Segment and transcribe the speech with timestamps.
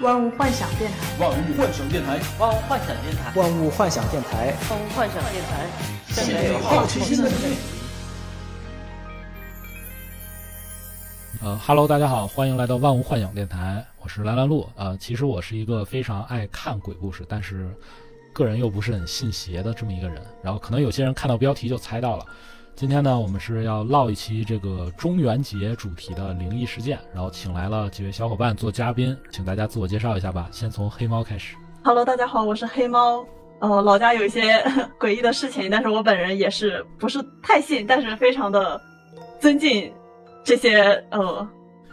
[0.00, 5.66] 万物幻想电台，万物幻想电台，万物幻想电台，万物幻想电台，万物幻想电台，
[6.08, 7.56] 献给好奇心的你。
[11.42, 14.68] 呃哈喽，大家好，欢迎来到万物幻想电台，我是兰兰路。
[14.74, 17.68] 呃，其实我是一个非常爱看鬼故事，但是
[18.32, 20.20] 个人又不是很信邪的这么一个人。
[20.42, 22.26] 然后可能有些人看到标题就猜到了。
[22.76, 30.48] 今天呢，我们是要唠一期这个中元节主题的灵异事件，然后请来了几位小伙伴做嘉宾，请大家自我介绍一下吧。
[30.50, 31.54] 先从黑猫开始。
[31.84, 33.24] Hello，大家好，我是黑猫。
[33.60, 34.58] 呃，老家有一些
[34.98, 38.80] 诡异的事情，但是我本人也是不是太信，但是非常的
[39.38, 39.92] 尊敬
[40.42, 41.48] 这些呃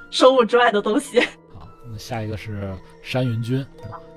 [0.10, 1.20] 生物之外的东西。
[1.54, 3.64] 好，那下一个是山云君，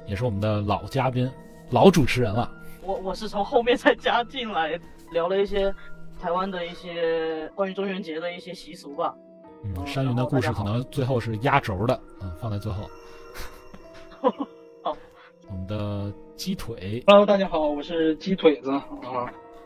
[0.06, 1.30] 也是我们的老嘉宾、
[1.68, 2.50] 老主持人了。
[2.80, 4.80] 我我是从后面才加进来，
[5.12, 5.72] 聊了一些
[6.24, 9.14] 台湾的一些关于中元节的一些习俗吧。
[9.62, 12.88] 嗯，山云的故事可能最后是压轴的，嗯，放在最后。
[14.82, 14.96] 好，
[15.50, 18.82] 我们的鸡腿，Hello，大家好，我是鸡腿子啊，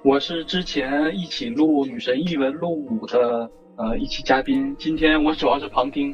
[0.03, 6.13] 我是之前一起录《女神异闻录五》的呃一期嘉宾，今天我主要是旁听，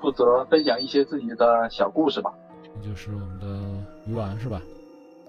[0.00, 2.32] 负责分享一些自己的小故事吧。
[2.62, 4.62] 这就是我们的鱼丸是吧？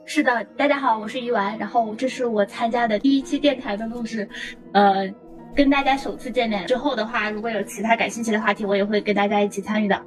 [0.10, 4.28] 是的，大家好，我是鱼丸，然后这是我参加的第一期电台的录制，
[4.72, 5.06] 呃，
[5.54, 6.66] 跟大家首次见面。
[6.66, 9.98] 之后的话，如果有其他感兴趣的话题，我也会跟大家一起参与的。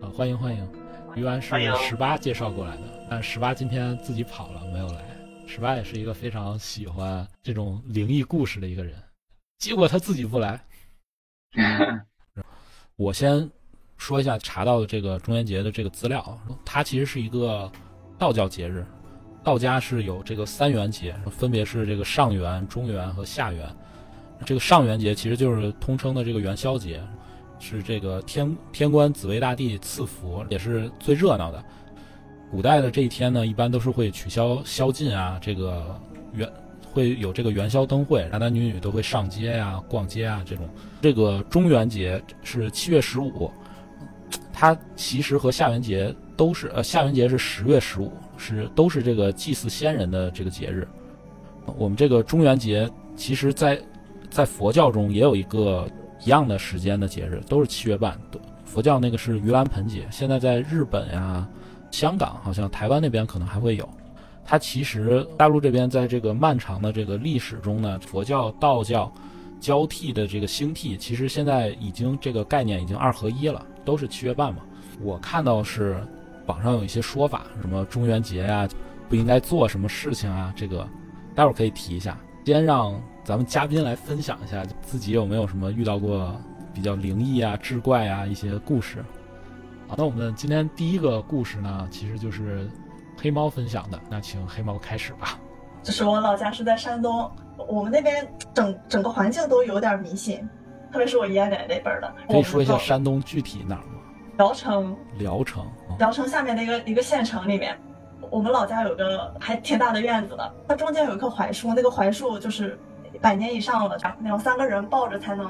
[0.00, 0.68] 啊，欢迎欢迎，
[1.16, 5.02] 鱼丸是十八介绍过来的，但十八今天自己跑了，没有来。
[5.44, 8.94] 十八也是一个非常喜欢这种灵异故事的一个人，
[9.58, 10.60] 结果他自己不来。
[12.94, 13.50] 我先
[13.96, 17.70] 说一下查到的这个中元节的这个资料，它其实是一个
[18.16, 18.86] 道教节日，
[19.44, 23.68] 道家是有这个三元节，分别是这个上元、中元和下元。
[24.44, 27.00] 这个上元节其实就是通称的这个元宵节，
[27.58, 31.62] 是这个天天官紫薇大帝赐福，也是最热闹的。
[32.50, 35.98] 古代的这一天呢，一般都是会取消宵禁啊，这个
[36.32, 36.48] 元
[36.92, 40.68] 会有这个元宵灯会，男男女女都会上街呀、逛街啊这种。
[41.00, 43.50] 这个中元节是七月十五，
[44.52, 50.86] 它其实和下元节都是呃下元节是十月十五，是都是这个祭祀先人的这个节日。
[51.76, 53.80] 我们这个中元节其实在
[54.30, 55.88] 在佛教中也有一个
[56.24, 58.18] 一样的时间的节日，都是七月半。
[58.64, 61.46] 佛教那个是盂兰盆节，现在在日本呀、
[61.90, 63.88] 香港，好像台湾那边可能还会有。
[64.44, 69.12] 它其实大陆这边在这个漫长的这个历史中呢，佛教、道教
[69.60, 74.62] 交替的这个兴替，其实现在已经这个概念已经二合一了，都是七月半嘛。
[75.00, 76.02] 我看到是
[76.46, 78.68] 网上有一些说法，什么中元节呀、
[79.08, 80.86] 不应该做什么事情啊，这个
[81.34, 82.18] 待会儿可以提一下。
[82.44, 86.34] 先让咱们嘉宾来分享一下自己有没有什么遇到过
[86.74, 89.04] 比较灵异啊、志怪啊一些故事。
[89.86, 92.68] 好，那我们今天第一个故事呢，其实就是
[93.16, 94.00] 黑猫分享的。
[94.10, 95.38] 那请黑猫开始吧。
[95.84, 97.30] 就是我老家是在山东，
[97.68, 100.48] 我们那边整整个环境都有点迷信，
[100.90, 102.12] 特别是我爷爷奶奶那辈儿的。
[102.28, 103.91] 可以说一下山东具体哪儿吗？
[104.42, 104.96] 聊城。
[105.18, 105.62] 聊城。
[105.88, 107.78] 哦、聊城下面的一个一个县城里面。
[108.28, 112.76] 我们老家有个还挺大的院子的，它中间有一棵槐树，那个槐树就是
[113.20, 115.48] 百年以上了，两三个人抱着才能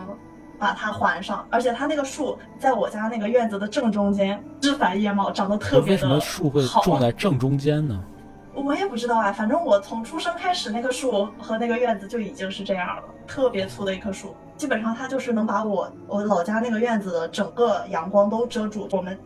[0.58, 1.46] 把它环上。
[1.48, 6.14] 而且它那个树在我家那个院子的正中间，枝繁叶茂，长得特别的好。
[6.14, 7.98] 为什么树会种在正中间呢？
[8.54, 18.88] 我也不知道啊，反正我从出生开始，那棵树和那个院子就已经是这样了，特别粗的一棵树，基本上它就是能把我我老家那个院子的整个阳光都遮住。
[18.92, 19.18] 我们。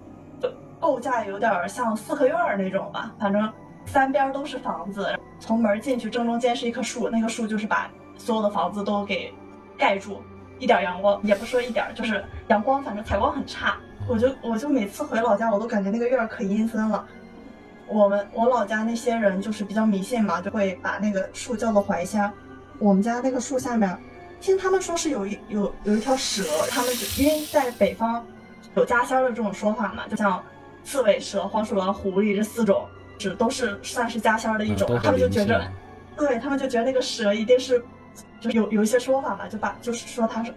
[0.78, 3.50] 构架有点像四合院那种吧，反正
[3.86, 9.32] 三边都是房子，从门进去正中间是一棵树，那个树就是把所有的房子都给
[9.78, 10.22] 盖住，
[10.58, 13.78] 一点阳光也不说一点，就是阳光，反正采光很差。
[14.06, 17.04] 我就我就每次回老家，我都感觉那个院可阴森了。
[17.88, 22.32] 我们我老家那些人就是比较迷信嘛，就会把那个树叫做槐香。
[22.78, 23.98] 我们家那个树下面，
[24.40, 28.24] 听他们说是有一有有一条蛇，他们就因为在北方
[28.74, 30.42] 有家仙的这种说法嘛，就像。
[30.88, 32.86] 刺猬蛇、黄鼠狼、狐狸这四种，
[33.18, 34.86] 是都是算是家仙的一种。
[34.88, 35.68] 嗯、他们就觉着，
[36.16, 37.84] 对他们就觉得那个蛇一定是，
[38.40, 40.54] 就是有有一些说法嘛，就把就是说它是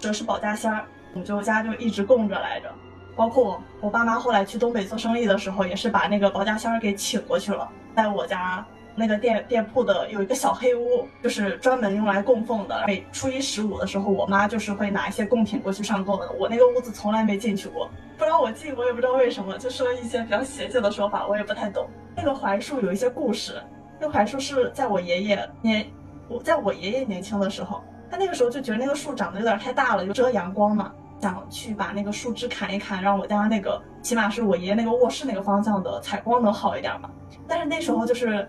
[0.00, 2.74] 蛇是保家仙儿，我们就家就一直供着来着。
[3.20, 8.64] 包括我我爸妈后来去东北做生意的时候，也是把那个保家仙儿给请过去了，在我家
[8.94, 12.82] 那个店店铺的有一个小黑屋，就是专门用来供奉的。
[12.86, 16.32] 每初一十五的时候，我妈就是会拿一些贡品过去上供的。
[16.32, 17.90] 我那个屋子从来没进去过。
[18.16, 21.86] 不让我进，我也不知道为什么，就说一些比较邪性的说法，我也不太懂。
[22.16, 23.60] 那个槐树有一些故事，
[24.00, 25.86] 那槐树是在我爷爷年，
[26.26, 30.90] 我在我爷爷年轻的时候，他那个时候就觉得那个树长得有点太大了，就遮阳光嘛，
[31.20, 37.10] 想去把那个树枝砍一砍，让我家那个起码是我爷爷那个卧室那个方向的采光能好一点嘛。
[37.46, 38.48] 但是那时候就是。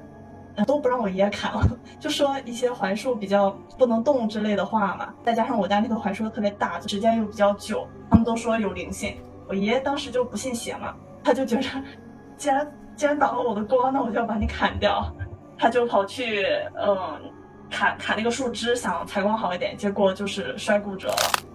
[0.54, 1.66] 呃都不让我爷爷砍了，
[1.98, 5.14] 就说一些槐树比较不能动之类的话嘛。
[5.24, 9.16] 再加上我家那个槐树特别大，时间又比较久，他们都说有灵性。
[9.48, 11.70] 我爷爷当时就不信邪嘛，他就觉着，
[12.36, 15.10] 既然既然挡了我的光，那我就要把你砍掉。
[15.58, 16.46] 他就跑去
[16.76, 17.32] 嗯
[17.70, 21.50] 砍砍那个树枝，想采光好一点，结果就是摔骨折了。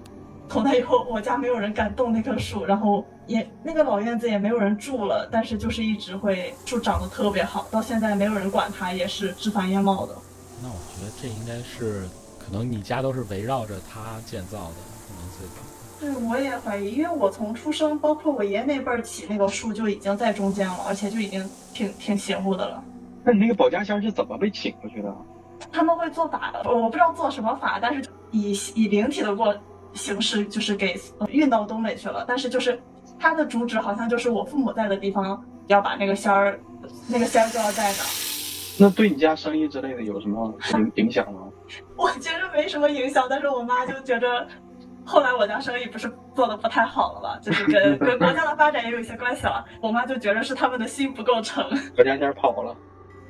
[0.48, 10.14] 从那以后，我家没有人敢动那棵树，然后也那个老院子也没有人住了，但是就是一直会树长得特别好，到现在没有人管它，也是枝繁叶茂的。
[10.62, 12.08] 那我觉得这应该是
[12.38, 14.74] 可能你家都是围绕着它建造的，
[15.06, 15.62] 可能最早。
[15.98, 22.82] 对，我也怀疑，因为我从出生，包括我爷爷那辈儿起，那个树就已经在中间了，而且就已经挺挺邪乎的了。
[23.24, 25.12] 那你那个保家仙是怎么被请过去的？
[25.72, 29.54] 他们会做法的，我不知道做什么法，但是以以灵体的过。
[29.96, 30.94] 形式就是给
[31.28, 32.80] 运到东北去了，但是就是
[33.18, 36.60] 它的主旨好像就是我父母在的地方要把那个仙儿，
[37.08, 37.98] 那个仙儿就要在那。
[38.78, 41.40] 那对你家生意之类的有什么影影响吗？
[41.96, 44.46] 我觉着没什么影响，但是我妈就觉着，
[45.02, 49.64] 后来我家生意不是做的不太好了嘛， 就是跟跟国家的发展也有一些关系了。
[49.80, 51.64] 我妈就觉着是他们的心不够诚，
[51.96, 52.76] 保家仙跑了。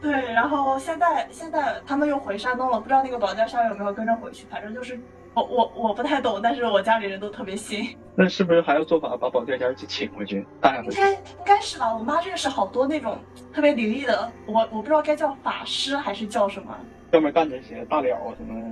[0.02, 5.00] 对，然后现在现在他们又回山东了，不知道那个保家仙有没有跟着回去，反正就是。
[5.37, 7.94] 我我我不太懂，但是我家里人都特别信。
[8.17, 10.83] 那是不是还要做法把保家仙去请回去大概？
[10.83, 11.93] 应该应该是吧。
[11.94, 13.19] 我妈认识好多那种
[13.53, 16.75] 特别灵异的，我我不知道该叫法师还是叫什么，
[17.11, 18.67] 专门干这些大了什么的。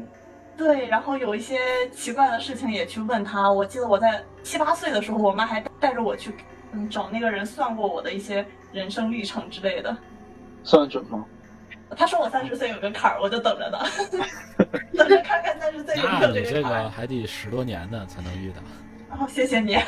[0.57, 1.59] 对，然后有一些
[1.91, 3.53] 奇怪的事情也去问他。
[3.53, 6.33] 我记得我在七八岁的时候，我妈还带着我去
[6.73, 9.95] 嗯找那个人算过我的一些人生历程之类的。
[10.63, 11.27] 算准吗？
[11.97, 13.79] 他说我三十岁有个坎儿，我就等着呢，
[14.97, 16.79] 等着看看三十岁有没有这个坎儿。
[16.79, 18.63] 这个还得十多年呢才能遇到。
[19.19, 19.77] 哦，谢谢你。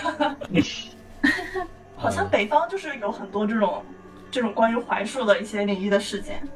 [1.97, 3.83] 好像北方就是有很多这种
[4.31, 6.47] 这种关于槐树的一些灵异的事件。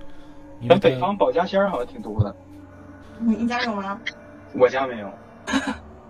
[0.68, 2.34] 咱北方保家仙好像挺多的。
[3.18, 3.98] 你你家有吗？
[4.52, 5.10] 我家没有，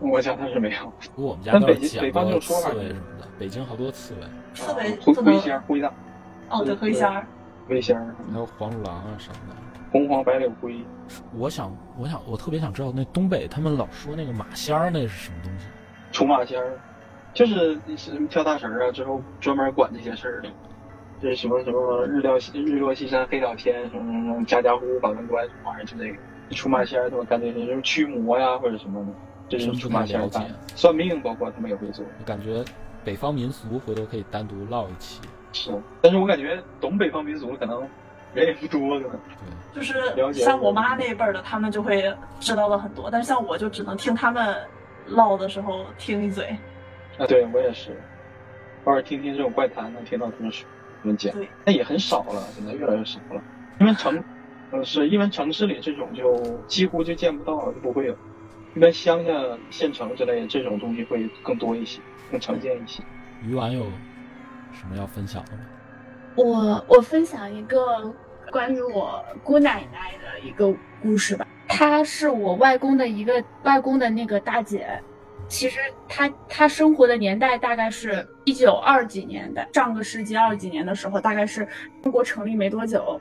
[0.00, 0.92] 我家倒是没有。
[1.14, 4.20] 不过我们家但北京北方就刺猬什么的，北京好多刺猬。
[4.54, 4.96] 刺猬。
[4.96, 5.92] 灰灰仙灰的。
[6.48, 7.24] 哦，对，灰仙儿。
[7.68, 9.54] 灰仙儿，还有黄鼠狼啊什么的，
[9.90, 10.76] 红黄白柳灰。
[11.36, 15.66] 我想，我想，我特别想知道，那东北他们老说那个马仙儿，那是什么东西？
[16.12, 16.78] 出马仙儿，
[17.34, 20.48] 就是是跳大神啊，之后专门管这些事儿的。
[21.20, 26.18] 这是什么什么日落西日落西山黑到天，什么什么家家户户把门关，什么玩意儿就这个。
[26.52, 29.12] 出马仙儿他们干这些，就是驱魔呀或者什么的，
[29.48, 30.44] 这是出马仙儿干。
[30.74, 32.04] 算命包括他们也会做。
[32.18, 32.64] 我感觉
[33.04, 35.20] 北方民俗回头可以单独唠一期。
[35.52, 35.70] 是，
[36.00, 37.86] 但是我感觉懂北方民俗可能
[38.34, 39.20] 人也不多，可能。
[39.72, 39.94] 就是
[40.32, 44.56] 像我妈那一辈儿的，他们就会知道了很多，但是像我就只能听他们
[45.06, 46.46] 唠的时候听一嘴。
[47.18, 47.96] 啊，对我也是，
[48.84, 50.66] 偶尔听听这种怪谈，能听到他们说、
[51.02, 51.32] 他们讲。
[51.34, 53.40] 对，那也很少了，现在越来越少了。
[53.78, 54.22] 因为城，
[54.72, 56.36] 呃，是因为城市里这种就
[56.66, 58.16] 几乎就见不到了，就不会有。
[58.74, 59.32] 一般乡下、
[59.70, 62.00] 县城之类的这种东西会更多一些，
[62.30, 63.02] 更常见一些。
[63.42, 63.86] 鱼丸有。
[64.72, 65.62] 什么要分享的吗？
[66.42, 68.12] 我我分享一个
[68.50, 71.46] 关于我姑奶奶的一个故事吧。
[71.68, 74.88] 她是我外公的一个外公的那个大姐。
[75.48, 75.78] 其实
[76.08, 81.68] 她她生活的年代大概是一九二几年的，上个世纪二几年的时候，大概是
[82.02, 83.20] 中国成立没多久。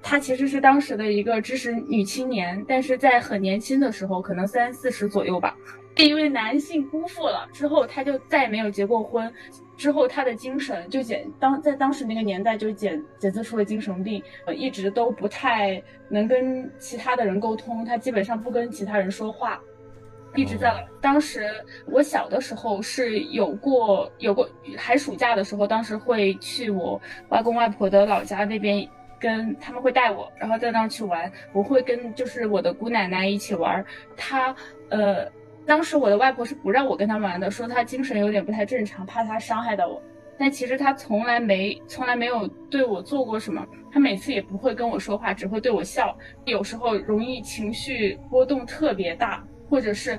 [0.00, 5.56] 她其实是当时的一个知识女青年，但是在很年轻的时候，可能三四十左右吧。
[6.00, 9.30] 被一位男性辜负了之后，他就再也没有结过婚。
[9.76, 19.60] 之后，他的精神就检当在当时那个年代就检检测出了精神病，呃，一直都不太能跟其他的人沟通，他基本上不跟其他人说话，
[20.34, 20.86] 一直在。
[21.02, 21.46] 当时
[21.86, 28.86] 我小的时候是有过有过寒暑假的时候，当时会去我外公外婆的老家那边，
[29.18, 31.30] 跟他们会带我，然后在那儿去玩。
[31.52, 33.84] 我会跟就是我的姑奶奶一起玩，
[34.16, 34.54] 她
[34.88, 35.30] 呃。
[35.70, 40.02] 当时我的外婆是不让我跟他玩的，说她精神有点不太正常，怕她伤害到我。
[40.36, 46.18] 但其实她从来没从来没有对我做过什么，她每次也不会跟我说话，只会对我笑。
[46.44, 50.18] 有时候容易情绪波动特别大，或者是。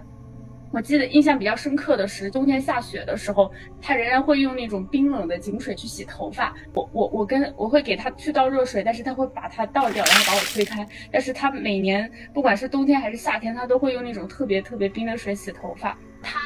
[0.71, 3.51] 我记得印象比较深刻的是冬天下雪的时候，
[3.81, 6.55] 他仍然会用那种冰冷的井水去洗头发。
[6.73, 10.87] 我我我跟我会给他去倒热水，但是他会把它倒掉，然后把我推开。
[11.11, 15.97] 但是他每年不管是冬天还是夏天，他都会用那种特别特别冰的水洗头发。
[16.21, 16.39] 他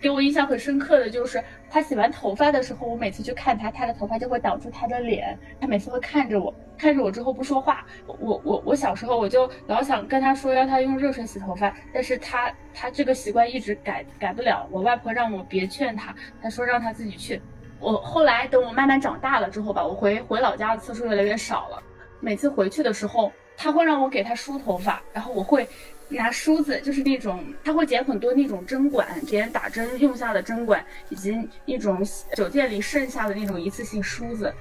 [0.00, 7.84] 给我印象很深刻的就是他洗完头发的时候，我每次去看他，他的头发就会挡住他的脸，他每次会看着我，看着我之后不说话。
[8.06, 14.66] 我我我小时候我就老想跟他说要他用热水洗头发，但是他他这个习惯一直改改不了。
[14.70, 17.40] 我外婆让我别劝他，他说让他自己去。
[17.80, 21.82] 我后来等我慢慢长大了之后吧，我回回老家的次数越来越少了。
[22.20, 25.68] 每次回去的时候，他会让我给他梳头发，然后我会
[26.08, 31.36] 拿梳子，就是那种他会剪很多那种针管，别人打针用下的针管，以及
[31.66, 32.02] 一种
[32.34, 34.52] 酒店里剩下的那种一次性梳子。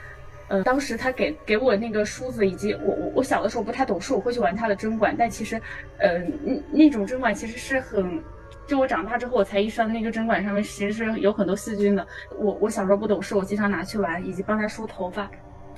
[0.49, 5.61] 呃，当时他给给我那个梳子，以及我我我小的时候不太懂事，我会去玩他的针管，但其实，
[5.97, 8.23] 呃，那那种针管其实是很。
[8.65, 12.05] 就我长大之后，我才意识到那个针管上面其实是有很多细菌的。
[12.37, 15.29] 我我小时候不懂事，我经常拿去玩，以及帮他梳头发。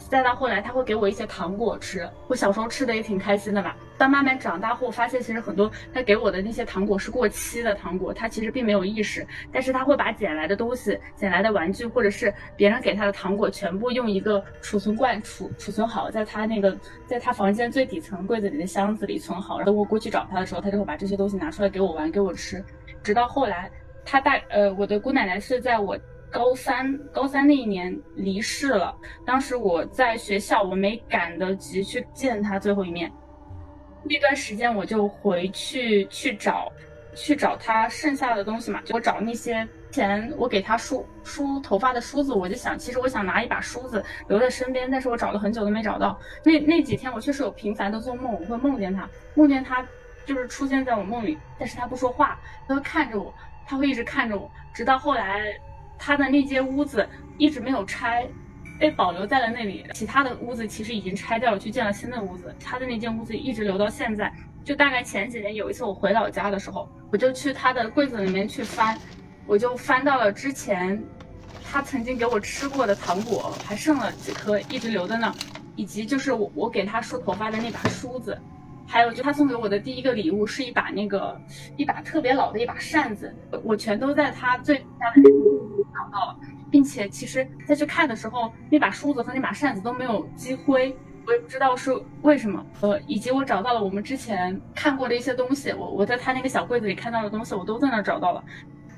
[0.07, 3.73] 再到后来，他会给我一些糖果吃，我小时候吃的也挺开心的嘛。
[3.97, 16.75] 当慢慢长大后，发现其实很多他给我的那些糖果是过期的糖果，他其实并没有意识，但是他会把捡来的东西、捡来的玩具，或者是别人给他的糖果，全部用一个储存罐储储存好，在他那个
[17.05, 19.61] 在他房间最底层柜子里的箱子里存好。
[19.63, 22.63] 等我过去找他的时候，他就会把这些东西拿出来给我玩，给我吃。
[23.03, 23.69] 直到后来，
[24.05, 25.97] 他大呃，我的姑奶奶是在我
[26.31, 28.95] 高三高三那一年离世了。
[29.25, 33.11] 当时我在学校，我没赶得及去见他最后一面。
[34.03, 36.71] 那段时间我就回去去找，
[37.15, 38.81] 去找他剩下的东西嘛。
[38.91, 46.19] 我找那些前我给他梳梳头发的梳子，我就想，其实我想拿一把梳子留在身边，但是我找了很久都没找到。
[46.43, 49.85] 那那几天我确实有频繁的做梦，我会梦见他，梦见他。
[50.25, 53.33] 就是出现在我梦里，但是他不说话，他会看着我，
[53.65, 55.41] 他会一直看着我，直到后来，
[55.99, 58.25] 他的那间屋子一直没有拆，
[58.79, 59.85] 被保留在了那里。
[59.93, 62.55] 其他的屋子其实已经拆掉了，去建了新的屋子。
[62.59, 64.33] 他的那间屋子一直留到现在。
[64.63, 68.97] 就大概前几年有一次我回老家的时候，我就去他的柜子里面去翻，
[69.45, 71.01] 我就翻到了之前
[71.63, 75.33] 他曾经给我吃过的糖果，还剩了几颗，一直留在那，
[75.75, 78.37] 以及就是我我给他梳头发的那把梳子。
[78.91, 81.39] 还有，就他送给我的第一个礼物是一把那个
[81.77, 83.31] 一把特别老的一把扇子，
[83.63, 86.35] 我全都在他最家的那里找到了，
[86.71, 92.65] 并且其实再去看的时候，那把梳子和那把扇子都没有积灰，我也不知道是为什么。
[92.81, 98.43] 呃，以及我找到了我们之前看过的一些东西，我我在他那个小柜子里看到的东西，我都在那儿找到了。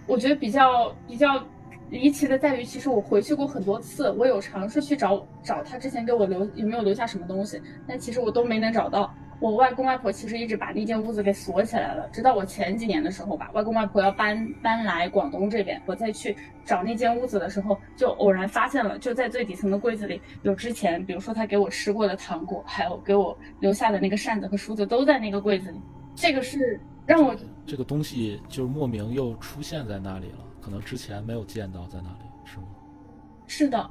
[0.08, 1.44] 我觉得比较比较
[1.90, 9.14] 离奇的在于，其实我回去过很多次，我有尝试去找找他之前给我留有没有留下什么东西，但其实我都没能找到。
[9.42, 25.82] 我外公外婆其实一直把那间屋子给锁起来了，直到我前几年的时候吧，外公外婆要搬搬来广东这边，我再去找那间屋子的时候，就偶然发现了，就在最底层的柜子里有之前，比如说他给我吃过的糖果，还有给我留下的那个扇子和梳子都在那个柜子里。
[26.14, 32.66] 这个是让我这个东西就是莫名又出现在那里了，可能之前没有见到在那里，是吗？
[33.48, 33.90] 是的，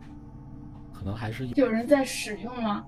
[0.92, 2.85] 可能还是有人在使用吗？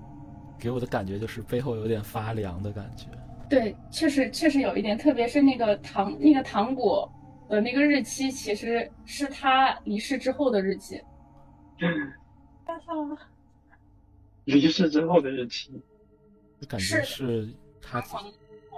[0.63, 3.07] 给我的感觉就是背后有点发凉的感觉。
[3.49, 7.11] 对，确实确实有一点，特别是那个糖那个糖果
[7.49, 11.01] 的那个日期，其实是他离世之后的日期。
[12.65, 13.17] 看上了。
[14.45, 15.73] 离世之后的日期，
[16.69, 17.49] 感觉是
[17.81, 18.23] 他保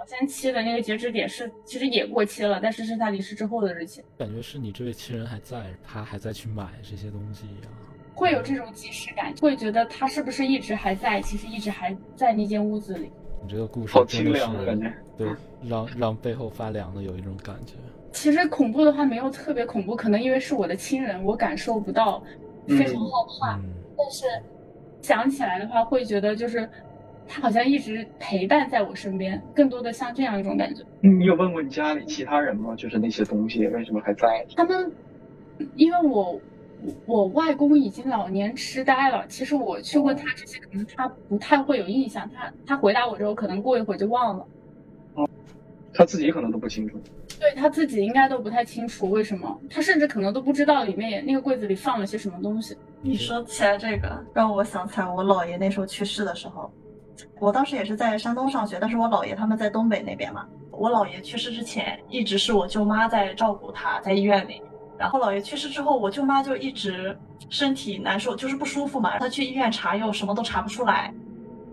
[0.06, 4.02] 鲜期的那个截止点是其实也过期了，但是是他离世之后的日期。
[4.18, 7.72] 感觉是你这位亲人还在，他还在去买这些东西一样。
[8.16, 11.20] 会有这种即视感，会觉得他是不是一直还在？
[11.20, 13.10] 其实一直还在那间屋子里。
[13.42, 15.28] 你这个故事好清凉的感觉，对，
[15.62, 17.74] 让让背后发凉的有一种感觉。
[18.12, 22.22] 其实恐怖的话没有特别恐怖，可能因为是我的亲人，我感受不到
[22.66, 23.60] 非常害怕。
[23.98, 24.24] 但是
[25.02, 26.66] 想起来的话，会觉得就是
[27.28, 30.82] 他好像一直陪伴在我身边，更多的像这样一种感觉。
[31.02, 32.74] 你有问过你家里其他人吗？
[32.74, 34.46] 就是那些东西为什么还在？
[34.56, 34.90] 他们
[35.74, 36.40] 因为我。
[37.06, 39.26] 我外公已经老年痴呆了。
[39.28, 42.28] 其实我去问他这些，可能他不太会有印象。
[42.34, 44.46] 他他回答我之后，可能过一会儿就忘了。
[45.14, 45.28] 哦，
[45.92, 47.00] 他自己可能都不清楚。
[47.38, 52.76] 对他自己应该都不太清楚为什么，他甚至可能都不知道里面那个柜子里放了些什么东西。
[53.02, 56.70] 你说起来这个，让我想起来我姥爷那时候去世的时候，
[57.38, 60.46] 我当时也是在山东上学，但是我姥爷他们在东北那边嘛。
[60.70, 64.62] 我姥爷去世之前，一直是我舅妈在照顾他，在医院里。
[64.98, 67.16] 然后姥爷去世之后，我舅妈就一直
[67.50, 69.18] 身体难受，就是不舒服嘛。
[69.18, 71.12] 她去医院查又什么都查不出来。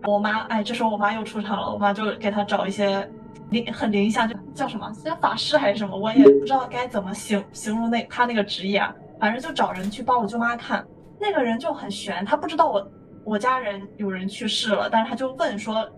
[0.04, 1.72] 我妈，哎，这时候我妈又出场了。
[1.72, 3.10] 我妈就给她找一些
[3.50, 8.94] 灵很灵像，就叫什么叫法师还是什么，我也不知道该怎么形形容那他那个职业啊。
[9.20, 10.86] 反正就找人去帮我舅妈看。
[11.18, 12.92] 那个人就很悬，他不知道我
[13.24, 15.90] 我家人有人去世了，但是他就问说，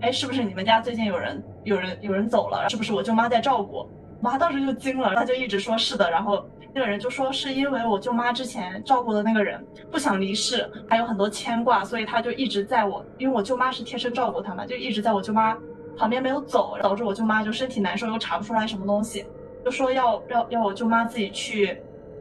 [0.00, 2.68] 哎，是不是你们家最近有人有人有人走了？
[2.68, 3.84] 是不是我舅妈在照顾？
[4.22, 15.58] 我妈当时就惊了，她就一直说是的，然后那个人就说是因为我舅妈之前照顾的那个人不想离世，还有很多牵挂，所以他就一直在我，因为我舅妈是贴身照顾他嘛，就一直在我舅妈
[15.96, 19.26] 旁边没有走，导致我舅妈就身体难受，又查不出来什么东西，
[19.64, 21.76] 就说要要要我舅妈自己去，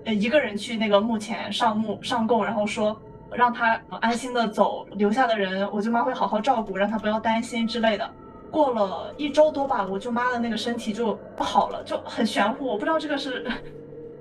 [0.05, 2.99] 呃一个人去那个墓前上墓上供，然后说
[3.31, 8.09] 让他安心的走，留下的人我舅妈会好好照顾，让他不要担心之类的。
[8.51, 12.67] 过了一周多吧，我舅妈的那个身体就不好了，就很玄乎。
[12.67, 13.49] 我不知道这个是，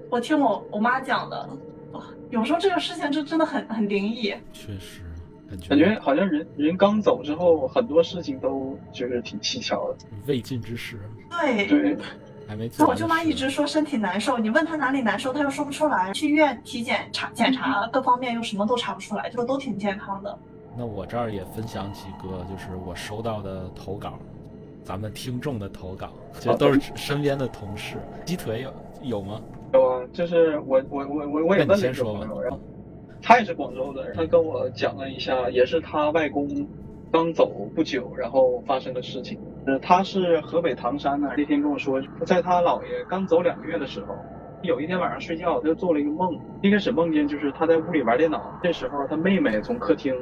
[0.09, 1.49] 我听我我妈讲的。
[2.31, 4.33] 有时候这个事情就真的很很灵异。
[4.53, 5.03] 确实，
[5.49, 10.07] 感觉感觉好像人人刚走之后，很多事情都就是挺蹊跷的。
[10.29, 10.97] 未尽之事
[11.29, 11.97] 对，对，
[12.47, 12.71] 还没。
[12.79, 16.13] 我舅妈一直说身体难受，你问她哪里难受，她又说不出来。
[16.13, 20.39] 去医院体检查检查各方面又什么都查不出来，就都挺健康的。
[20.77, 24.19] 那我这儿也分享几个，就是我收到的投稿，
[24.83, 27.97] 咱们听众的投稿，其实都是身边的同事。
[28.25, 28.73] 鸡腿有
[29.03, 29.41] 有吗？
[29.73, 32.61] 有啊，就是我我我我我也那问了一个你先说吧朋友，然后
[33.23, 36.49] 他也是广州的，他跟我讲了一下，也是他外公
[37.13, 39.39] 刚走不久，然后发生的事情。
[39.67, 44.15] 呃，他是河北唐山的，那天跟我说，在他姥爷刚走两个月的时候，
[44.63, 50.15] 有一天晚上睡觉，他就做了一个梦，一开始梦见就是他在屋里玩电脑，这时候他妹妹从客厅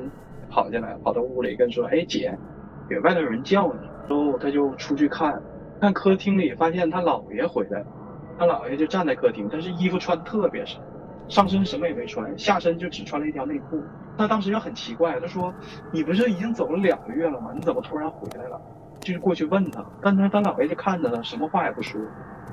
[0.51, 2.37] 跑进来，跑到屋里跟说，哎姐，
[2.91, 3.81] 有外头有人叫你。
[4.09, 5.41] 之后他就出去看，
[5.81, 7.87] 看客厅里发现他姥爷回来了。
[8.39, 10.81] 他姥爷就站在客厅，但是衣服穿特别少，
[11.29, 13.83] 上身什么也没穿，下身就只穿了一条内裤。
[14.17, 15.53] 他当时就很奇怪，他说
[15.93, 17.51] ：“你不是已经走了两个月了吗？
[17.55, 18.61] 你怎么突然回来了？”
[19.01, 22.01] 就是过去问他，但是他姥爷就看着他，什么话也不说。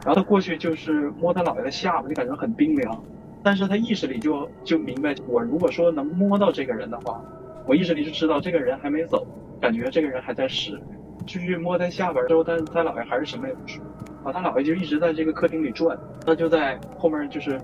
[0.04, 3.04] 然后他过去就是摸他姥爷的下巴，就感觉很冰凉。
[3.44, 7.22] 但是他意识里就就明白，我如果说能摸到这个人的话，
[7.68, 9.26] 我意识里就知道这个人还没走，
[9.60, 10.80] 感觉这个人还在世。
[11.26, 13.84] 就去摸他下边之后，他他姥爷还是什么也不说。
[14.24, 17.60] 啊，他姥爷就一直在这个客厅里转，他就在后面就是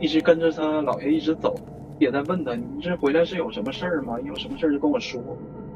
[0.00, 1.54] 一直跟着他姥爷一直走，
[1.98, 4.18] 也在问他，你这回来是有什么事儿吗？
[4.24, 5.20] 有什么事儿就跟我说。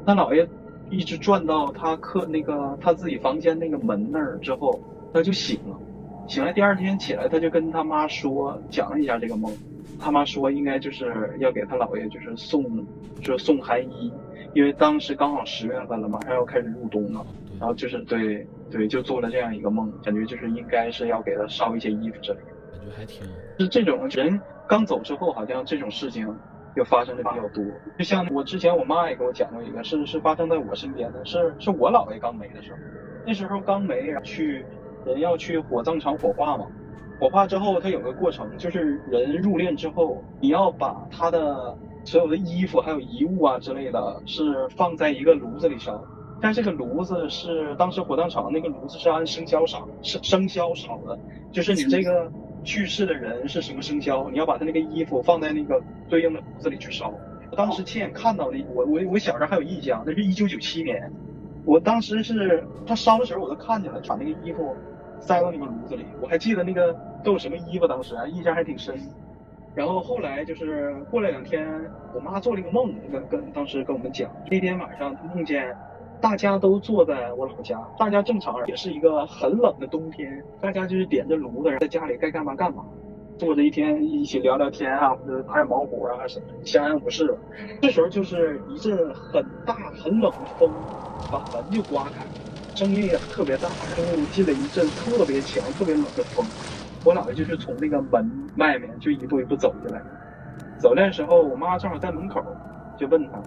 [0.05, 0.45] 他姥爷
[0.89, 4.77] 一直转到他客那个他自己房间那个门那儿之后，
[5.13, 5.79] 他就醒了。
[6.27, 9.51] 醒来第二天起来，他就跟他妈说讲了一下这个梦。
[9.99, 12.63] 他妈说应该就是要给他姥爷就是送，
[13.21, 14.11] 就是送寒衣，
[14.53, 17.25] 因为当时刚好十月份了，马上要开始入冬了。
[17.59, 22.45] 然后就是对对，就做了这样一个梦，感觉就是应该是要给他烧一些衣服之类的。
[22.71, 23.21] 感觉还挺
[23.59, 26.25] 是这种人刚走之后，好像这种事情
[26.77, 27.61] 又发生的比较多。
[27.97, 32.77] 就像我之前我妈也给我讲过一个，是是发生在我身边的，是是我姥爷刚没的时候，
[33.27, 34.65] 那时候刚没，然后去
[35.05, 36.65] 人要去火葬场火化嘛。
[37.19, 46.01] 火化之后，它有个过程，就是人入殓之后，你要把他的所有的衣服还有遗物啊之类的，是放在一个炉子里烧。
[46.41, 51.19] 但这个炉子是当时火葬场那个炉子是按生肖烧，生生肖烧的，
[51.51, 52.31] 就是你这个
[52.63, 57.13] 去世的人是什么生肖，你要把他那个衣服放在那个对应的炉子里去烧。
[57.51, 61.11] 我当时亲眼看到的，我我我小时候还有印象，那是一九九七年，
[61.65, 64.73] 我当时是他烧的时候我都看见了，把那个衣服
[65.19, 68.95] 塞到那个炉子里，我还记得那个都有什么衣服，当时印象还挺深。
[69.75, 71.67] 然后后来就是过了两天，
[72.13, 75.75] 我妈做了一个梦，跟跟当时跟我们讲，那天晚上梦见。
[76.21, 82.83] 大家都坐在我老家，大家正常也是一个很冷的冬天，大家就是点着炉子，在家里该干嘛干嘛，
[83.37, 87.33] 坐着一天一起聊聊天啊，或者打点毛活啊什么，相安无事。
[87.81, 90.69] 这时候就是一阵很大很冷的风，
[91.31, 92.25] 把门就刮开，
[92.75, 96.45] 声音也特别大，然后进了一阵特别强、特别冷的风。
[97.05, 100.01] 我姥爷就是从那个门外面就一步一步走进来，
[100.77, 102.43] 走来的时候，我妈正好在门口，
[102.97, 103.41] 就问他：“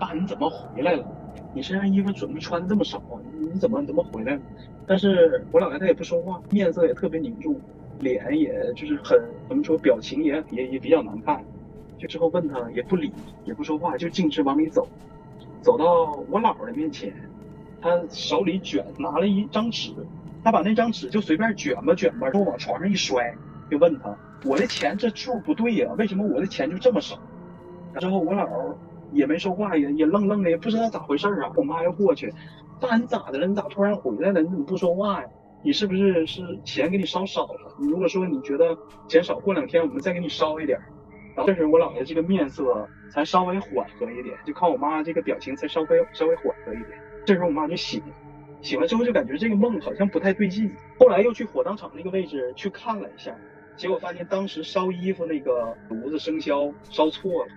[0.00, 1.04] 爸，你怎么回来了？”
[1.52, 3.02] 你身上衣服怎么穿这么少？
[3.38, 4.40] 你怎么怎么回来了？
[4.86, 7.54] 但是我姥爷他也不说话，面色也特别凝重，
[7.98, 11.42] 脸也就是很怎么说，表情也也也比较难看。
[11.98, 13.12] 就之后问他也不理，
[13.44, 14.88] 也不说话，就径直往里走。
[15.60, 17.12] 走到我姥爷面前，
[17.82, 19.92] 他手里卷拿了一张纸，
[20.44, 23.34] 他把那张纸就随便卷吧卷吧，然后往床上一摔，
[23.70, 27.18] 就问他：“我的钱这数不对呀，为什么我的钱就这么少？”
[27.98, 28.48] 之后我姥。
[29.12, 31.50] 也没说话，也也愣愣的，也不知道咋回事啊。
[31.56, 32.32] 我妈又过去，
[32.80, 33.46] 爸，你咋的了？
[33.48, 34.40] 你咋突然回来了？
[34.40, 35.28] 你怎么不说话呀？
[35.64, 37.74] 你是不是是钱给你烧少了？
[37.80, 40.78] 你如果说你觉得钱少，过两天我们再给你烧一点。
[41.34, 46.90] 然后这时我姥爷这个面色才稍微缓和一点，就看我妈这个表情才稍微稍微缓和一点。
[47.26, 48.14] 这时候我妈就醒了，
[48.62, 50.70] 醒了之后就感觉这个梦好像不太对劲。
[50.98, 53.34] 后来又去火葬场那个位置去看了一下，
[53.76, 57.52] 结果发现当时烧衣服那个炉子生肖烧错了。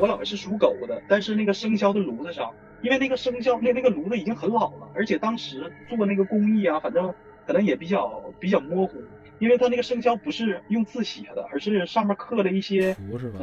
[0.00, 2.52] 我姥爷是属狗的，但是那个生肖的炉子上，
[2.82, 7.14] 因为那个生肖那那个炉子已经很老了，而且当时做那个工艺啊，反正
[7.46, 8.98] 可能也比较比较模糊。
[9.38, 12.96] 因因为它那个生肖不是用字写的，而是上面刻了一些？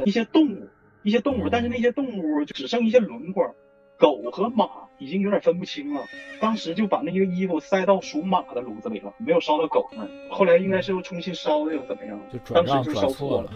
[0.04, 0.68] 一些动物，
[1.04, 3.54] 一些动物，嗯但是那些动物就只剩一些轮廓，
[3.96, 4.66] 狗和马
[5.02, 6.04] 已经有点分不清了。
[6.40, 10.08] 当时就把那个衣服塞到属马的炉子里了，没有烧到狗那儿。
[10.30, 12.18] 后来应该是又重新烧的，又怎么样？
[12.32, 13.52] 就转账当时就烧转错了，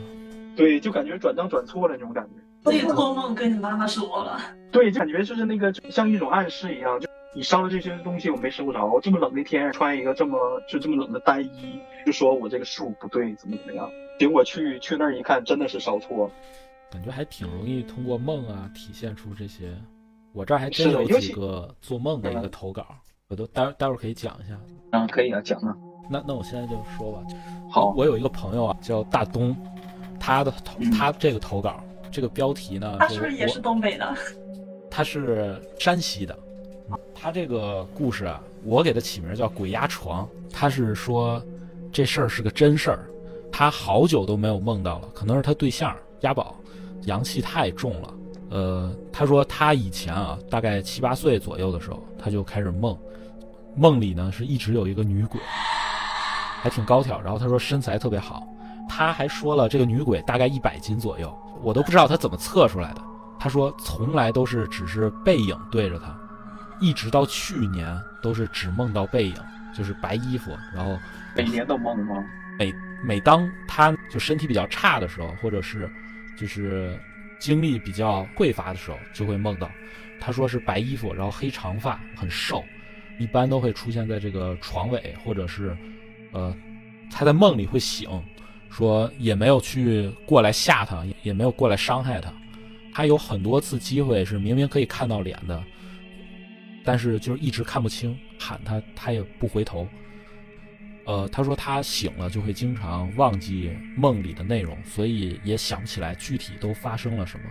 [0.56, 2.30] 对，就感觉转账转错了那种感觉。
[2.64, 4.40] 所以托梦跟你妈妈说了，
[4.72, 13.88] 对，就感觉就是那个像一种暗示一样，就你烧的这些东西我没收着，这么冷的天穿一个这么就这么冷的单衣，就说我这个数不对，怎么怎么样。
[14.18, 16.32] 结果去去那儿一看，真的是烧错了。
[16.90, 19.72] 感觉还挺容易通过梦啊体现出这些。
[20.36, 22.86] 我这儿还真有几个做梦的一个投稿，
[23.28, 24.54] 我都待待会儿可以讲一下。
[24.92, 25.74] 嗯，可以啊，讲啊。
[26.10, 27.22] 那那我现在就说吧。
[27.70, 29.56] 好，我有一个朋友啊，叫大东，
[30.20, 34.14] 他的投嗯他这个投稿这个标题呢，他是不是也是东北的？
[34.90, 36.38] 他是山西的，
[37.14, 40.28] 他这个故事啊，我给他起名叫“鬼压床”。
[40.52, 41.42] 他是说
[41.90, 43.08] 这事儿是个真事儿，
[43.50, 46.54] 他好久都没有梦到了，可能是他对象押宝
[47.04, 48.12] 阳气太重了。
[48.50, 52.96] 呃，他说他以前啊，大概七八岁左右的时候，他就开始梦，
[53.74, 55.40] 梦里呢是一直有一个女鬼，
[56.62, 58.46] 还挺高挑，然后他说身材特别好。
[58.88, 63.02] 他还说了这个女鬼大概一百斤左右，我都不知道他怎么测出来的。
[63.38, 66.16] 他说从来都是只是背影对着他，
[66.80, 69.34] 一直到去年都是只梦到背影，
[69.76, 70.52] 就是白衣服。
[70.72, 70.96] 然后
[71.34, 72.24] 每年都梦吗？
[72.58, 72.72] 每
[73.04, 75.90] 每当他就身体比较差的时候，或者是
[76.38, 76.98] 就是
[77.38, 79.70] 精力比较匮乏的时候，就会梦到。
[80.18, 82.64] 他说是白衣服，然后黑长发，很瘦，
[83.18, 85.76] 一般都会出现在这个床尾，或者是
[86.32, 86.56] 呃
[87.10, 88.08] 他在梦里会醒，
[88.70, 92.32] 说也没有去过来吓他，也也没有过来伤害他。
[92.94, 95.62] 他有很多次机会是明明可以看到脸的，
[96.82, 99.86] 但是就是一直看不清，喊他他也不回头。
[101.06, 107.46] 呃，他说他醒了就会经常忘记梦里的内容，所以也想不起来具体都发生了什么。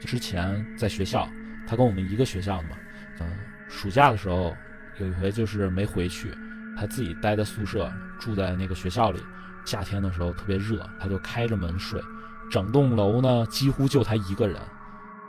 [0.00, 1.28] 之前在学校，
[1.68, 2.76] 他跟我们一个学校的嘛，
[3.20, 3.30] 嗯、
[3.68, 4.56] 暑假的时候
[4.98, 6.32] 有一回就是没回去，
[6.76, 9.20] 他自己待在宿舍，住在那个学校里。
[9.66, 12.00] 夏天的时候特别热，他就开着门睡，
[12.50, 14.58] 整栋楼呢几乎就他一个人，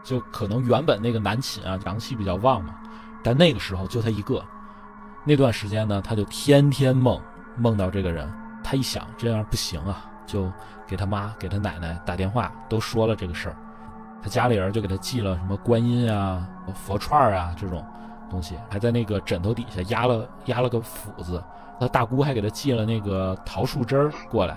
[0.03, 2.75] 就可能原本那个男寝啊阳气比较旺嘛，
[3.23, 4.41] 但那个时候就他一个。
[5.25, 7.19] 那段时间呢，他就天天梦
[7.57, 8.31] 梦到这个人。
[8.63, 10.51] 他一想这样不行啊，就
[10.85, 13.55] 给他妈给他奶奶打电话，都说了这个事儿。
[14.21, 17.85] 他家里人就给他寄了什么观音啊、佛串啊这种
[18.29, 21.41] 东西，还在那个枕头底下压了压了个斧子。
[21.79, 24.55] 他大姑还给他寄了那个桃树枝儿过来，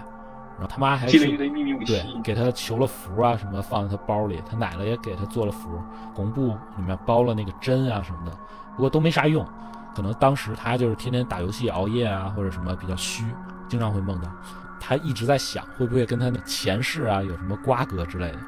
[0.59, 4.43] 然后他妈还是寄了一堆秘密武器对，给他求了符啊什么放在他包里。
[4.51, 5.69] 他奶奶也给他做了符，
[6.15, 8.33] 红布里面包了那个针啊什么的，
[8.75, 9.47] 不过都没啥用。
[9.95, 13.25] 可能当时他就是天天打游戏熬夜啊，或者什么比较虚，
[13.69, 14.31] 经常会梦到。
[14.79, 18.39] 他一直在想会不会跟他的前世啊有什么瓜葛之类的，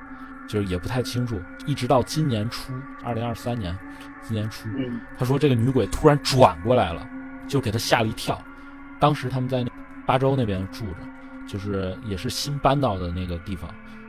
[0.49, 1.41] 就是也不太清楚。
[1.67, 2.73] 一直到今年初，
[3.05, 3.79] 二零二三年
[4.23, 7.07] 今年初，嗯，他说这个女鬼突然转过来了，
[7.47, 8.41] 就给他吓了一跳。
[8.99, 9.71] 当时他们在那
[10.07, 10.97] 巴州那边住着，
[11.47, 13.69] 就是也是新搬到的那个地方。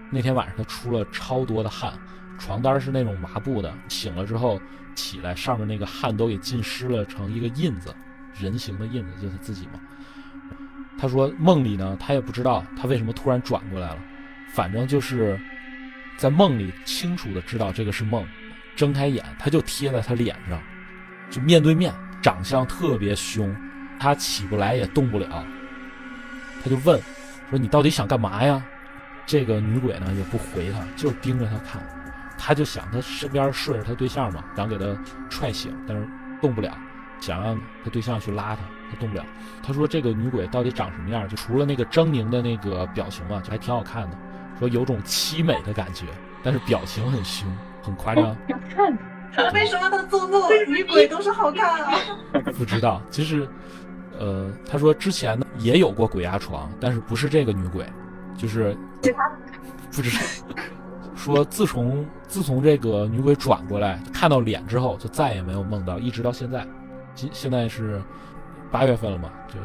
[0.09, 1.91] 那天晚上他出了超多的汗，
[2.37, 4.59] 床单是那种麻布的，醒了之后
[4.95, 7.93] 起来，上面那个汗都给浸湿了，成一个印子，
[8.39, 9.79] 人形的印子，就他自己嘛。
[10.99, 13.97] 他说梦里呢，他也不知道他为什么突然转过来了，
[14.53, 15.39] 反正就是
[16.17, 18.25] 在梦里清楚的知道这个是梦，
[18.75, 20.61] 睁开眼他就贴在他脸上，
[21.29, 23.55] 就面对面，长相特别凶，
[23.99, 25.45] 他起不来也动不了，
[26.63, 26.99] 他就问
[27.49, 28.63] 说你到底想干嘛呀？
[29.25, 31.81] 这个女鬼呢也不回他，就盯着他看，
[32.37, 34.85] 他就想他身边睡着他对象嘛，想给他
[35.29, 36.07] 踹醒，但是
[36.41, 36.77] 动不了，
[37.19, 39.25] 想让他对象去拉他，他动不了。
[39.61, 41.27] 他说这个女鬼到底长什么样？
[41.29, 44.17] 就除了那个狰狞的那个表情嘛，就还挺好看的，
[44.59, 46.05] 说有种凄美的感觉，
[46.43, 47.47] 但是表情很凶，
[47.81, 48.35] 很夸张。
[48.47, 51.97] 想看，为什么他做梦女鬼都是好看啊？
[52.57, 53.47] 不知道，其实，
[54.19, 57.87] 呃，他说之前呢也有过鬼压床，但是不是这个女鬼，
[58.37, 59.31] 就是其他
[59.91, 60.55] 不知道。
[61.15, 66.65] 说自从自从这个女鬼转过来看到脸之后，就再也没有梦到，一直到现在。
[67.15, 68.01] 今现在是
[68.71, 69.55] 八月份了嘛，就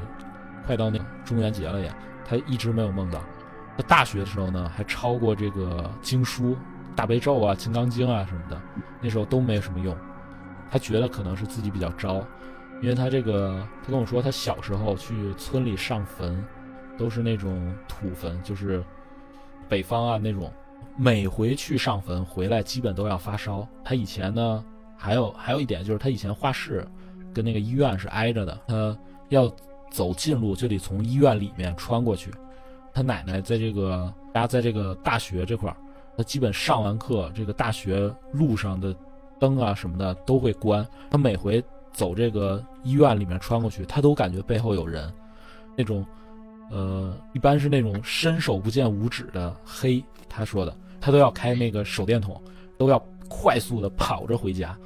[0.67, 1.91] 快到那中元节了也，
[2.25, 3.21] 他一直没有梦到。
[3.77, 6.57] 他大学的时候呢，还抄过这个经书、
[6.95, 8.61] 大悲咒啊、金刚经啊什么的，
[9.01, 9.97] 那时候都没什么用。
[10.71, 12.23] 他觉得可能是自己比较招，
[12.83, 16.45] 因为他这个，他跟我说，他小时候去村里上坟，
[16.99, 18.85] 都是那种土坟，就是
[19.69, 20.53] 北方啊那种，
[21.01, 23.67] 每回去上坟回来，基本都要发烧。
[23.85, 24.65] 他以前呢，
[24.97, 26.85] 还有还有一点就是他以前画室
[27.33, 29.49] 跟那个医院是挨着的，他要
[29.93, 32.33] 走近路就得从医院里面穿过去。
[32.93, 35.77] 他奶奶在这个家，在这个大学这块儿，
[36.17, 38.93] 他基本上完课，这个大学路上的
[39.39, 40.85] 灯啊什么的都会关。
[41.09, 45.09] 他每回走这个医院里面穿过去，他都感觉背后有人，
[45.77, 46.05] 那种，
[46.73, 50.03] 呃，一般是那种伸手不见五指的黑。
[50.29, 52.43] 他说的，他都要开那个手电筒，
[52.77, 54.77] 都要快速的跑着回家，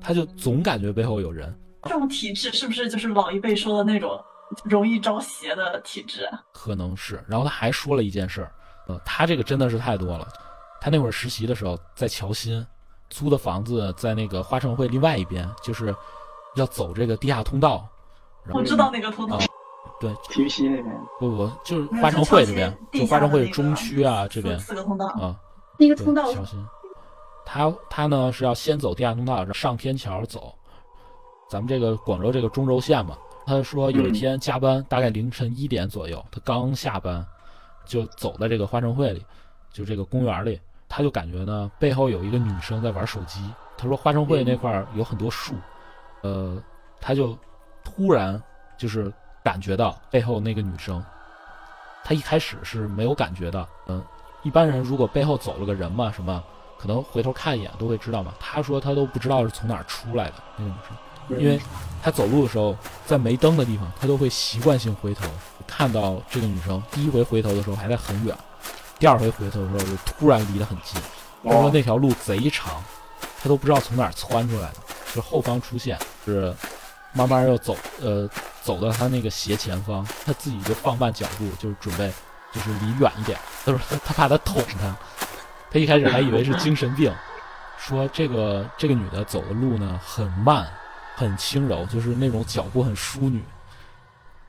[0.00, 1.54] 他就总感觉背后有人。
[1.84, 4.22] 这种体质是不是就是老一辈说的那种
[4.64, 6.42] 容易招邪的体质啊？
[6.52, 7.22] 可能是。
[7.26, 8.52] 然后他还说了一件事儿，
[8.86, 10.28] 呃，他这个真的是太多了。
[10.80, 12.66] 他那会儿实习的时候在乔新
[13.08, 15.94] 租的房子，在那个花城汇另外一边，就是
[16.56, 17.88] 要走这个地下通道。
[18.52, 19.44] 我知道那个通道，啊
[20.00, 25.06] 对，体育系那边，不不，就是花城汇这边，就花城汇中区啊这边四四个通道。
[25.08, 25.38] 啊。
[25.78, 26.58] 那个通道小心。
[27.44, 30.54] 他他呢是要先走地下通道，上天桥走。
[31.48, 37.26] 咱们这个广州这个中轴线嘛，他说有一天加班，大概凌晨一点左右，他刚下班，
[37.84, 39.24] 就走在这个花城汇里，
[39.72, 43.40] 就这个公园里，他就感觉呢背后有一个女生在玩手机。
[43.76, 45.54] 他说花城汇那块儿有很多树，
[46.22, 46.62] 呃，
[47.00, 47.36] 他就
[47.82, 48.40] 突然
[48.78, 51.02] 就是感觉到背后那个女生，
[52.04, 54.02] 他一开始是没有感觉的，嗯，
[54.42, 56.42] 一般人如果背后走了个人嘛，什么
[56.78, 58.34] 可能回头看一眼都会知道嘛。
[58.40, 61.60] 他说他都不知道是从哪儿出来的那个女生，因为
[62.02, 62.76] 他走路的时候
[63.06, 65.26] 在没灯的地方，他都会习惯性回头
[65.66, 66.82] 看到这个女生。
[66.90, 68.36] 第一回回头的时候还在很远，
[68.98, 71.00] 第二回回头的时候就突然离得很近。
[71.44, 72.82] 他说那条路贼长，
[73.42, 74.76] 他都不知道从哪儿窜出来的，
[75.06, 76.54] 就是后方出现，是
[77.12, 78.28] 慢慢又走，呃，
[78.62, 82.12] 走到他那个斜前方，他自己就放慢脚步，就是准备
[82.52, 83.38] 就是离远一点。
[83.64, 84.96] 他说他他怕他捅他，
[85.70, 87.12] 他一开始还以为是精神病，
[87.78, 90.70] 说这个这个女的走的路呢很慢，
[91.16, 93.42] 很轻柔，就是那种脚步很淑女。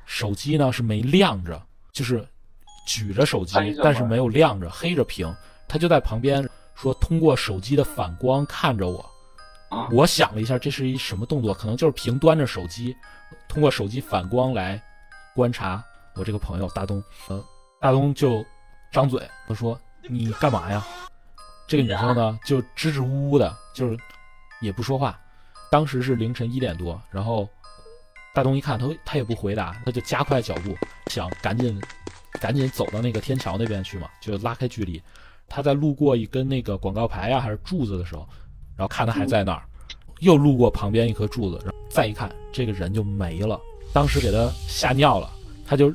[0.06, 2.28] 手机呢是没亮着，就是
[2.86, 5.34] 举着手机，但是没有亮着，黑着屏。
[5.67, 9.11] 他就在旁边说，通过手机的反光看着我。
[9.71, 11.53] 啊我想了一下，这是一什么动作？
[11.53, 12.95] 可能就是平端着手机，
[13.47, 14.81] 通过手机反光来
[15.34, 15.81] 观察
[16.15, 17.01] 我这个朋友大东。
[17.29, 17.43] 呃，
[17.79, 18.45] 大东就
[18.91, 19.79] 张嘴，他说
[20.10, 20.86] ：“你干嘛呀？”
[21.67, 23.97] 这个女生呢就支支吾吾的，就是
[24.60, 25.17] 也不说话。
[25.71, 27.47] 当时是凌晨一点多，然后
[28.34, 30.75] 大东一看他他也不回答，他就加快脚步，
[31.07, 31.81] 想赶紧
[32.41, 35.01] 赶紧走到那个天桥那边去嘛，就拉开距离。
[35.47, 38.27] 他在路过一根那个广告牌呀、还是柱子的时候，
[38.82, 39.62] 然后看他还在那儿，
[40.22, 43.62] 又路过旁边一棵柱子，然后再一看，这个人就没了。
[43.94, 45.30] 当时给他吓尿了，
[45.67, 45.94] 他就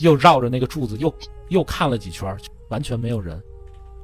[0.00, 1.14] 又绕着那个柱子又
[1.50, 2.36] 又看了几圈，
[2.70, 3.40] 完全没有人，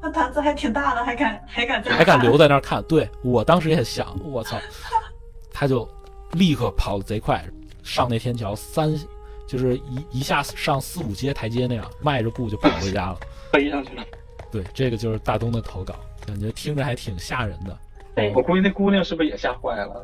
[0.00, 2.80] 那胆子还挺大的，还敢还敢在还敢留在那儿看。
[2.84, 4.56] 对我当时也想，我操，
[5.52, 5.88] 他就
[6.34, 7.44] 立刻跑得贼快，
[7.82, 8.96] 上那天桥三，
[9.44, 13.18] 就是一一下上四五阶台阶那样，迈着步就跑回家了。
[13.52, 14.04] 飞上去了。
[14.52, 17.76] 对，这个就是大东的投稿，感觉听着还挺吓人的，
[18.14, 20.02] 对我估计那姑娘是不是也吓坏了？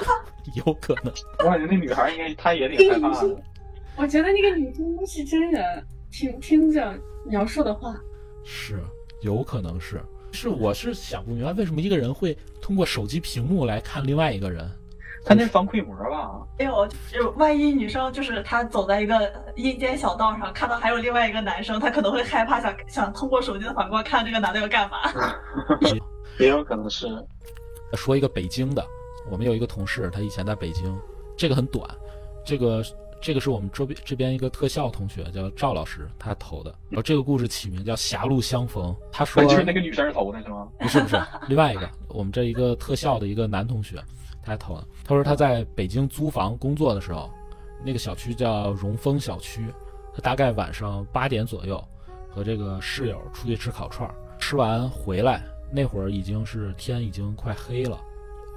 [0.54, 1.12] 有可能。
[1.40, 3.36] 我感觉那女孩应该她也挺害怕的。
[3.96, 7.94] 我觉得那个女生是真人，听听着描述的话，
[8.44, 8.78] 是，
[9.22, 14.70] 有可能是，是我是想不明白为什么一个人会通过手机屏幕来看另外一个人。
[15.24, 16.46] 他那是防窥膜吧？
[16.56, 24.98] 没有，就是万一女生就是她走在一个阴间小道上，看到还有另外一个男生，她可能会害怕，想想通过手机的反光看这个男的要干嘛。
[26.40, 27.06] 也有可能是。
[27.94, 28.84] 说一个北京的，
[29.30, 30.94] 我们有一个同事，他以前在北京，
[31.36, 31.88] 这个很短，
[32.44, 32.84] 这个
[33.20, 40.68] 这个是我们周边这边一个特效同学叫赵老师，他投的，然后这个故事起名叫《狭路相逢》，他说就是那个女生投的是吗？
[40.78, 44.02] 不是不是，另外一个，我们这一个特效的一个男同学，
[44.42, 44.86] 他投的。
[45.04, 47.30] 他说他在北京租房工作的时候，
[47.84, 49.64] 那个小区叫荣丰小区，
[50.12, 51.82] 他大概晚上八点左右，
[52.28, 55.42] 和这个室友出去吃烤串儿，吃完回来
[55.76, 58.00] 那会儿已经是天已经快黑了，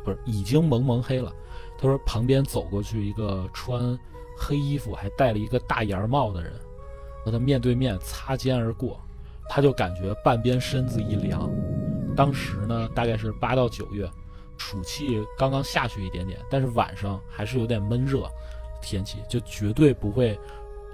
[0.05, 1.29] 不是已经蒙蒙黑了。
[1.77, 3.99] 他说旁边走过去一个穿
[4.37, 6.53] 黑衣服还戴了一个大檐帽的人，
[7.25, 8.97] 和他面对面擦肩而过，
[9.49, 11.51] 他就感觉半边身子一凉。
[12.15, 14.09] 当时呢，大概是八到九月，
[14.57, 18.25] 暑气刚刚下去一点点，但是晚上还是有点闷热，
[18.81, 20.39] 天气就绝对不会，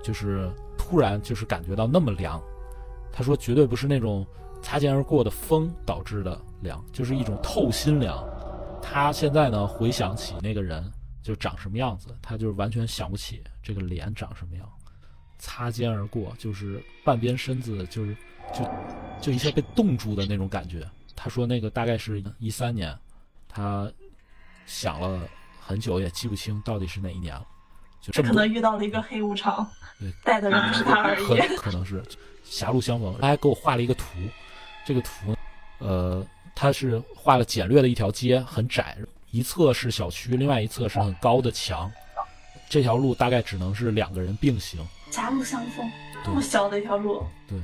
[0.04, 2.42] 就是突然就是感觉到那么凉。
[3.12, 4.26] 他说绝对不是那种
[4.66, 8.28] 擦肩而过的风导致的凉，就是一种透心凉。
[8.82, 14.68] 他现在呢回想起那个人就长什么样子，他就是完全想不起这个脸长什么样。
[15.38, 18.18] 擦肩而过，就是半边身子就是
[18.52, 18.68] 就
[19.22, 20.84] 就一下被冻住的那种感觉。
[21.16, 22.98] 他说那个大概是一三年，
[23.48, 23.88] 他
[24.66, 27.46] 想了很久也记不清到底是哪一年了，
[28.02, 31.24] 就这么可能遇到了一个黑无常对，带的人不是他而已。
[31.24, 32.04] 可可能是
[32.44, 33.16] 狭路相逢。
[33.22, 34.06] 他还给我画了一个图，
[34.86, 35.36] 这个图，
[35.80, 38.98] 呃，它是画了简略的一条街，很窄，
[39.32, 41.92] 一侧是小区，另外一侧是很高的墙。
[42.70, 44.86] 这条路大概只能是两个人并行。
[45.12, 45.90] 狭路相逢，
[46.24, 47.58] 这么小的一条路，对，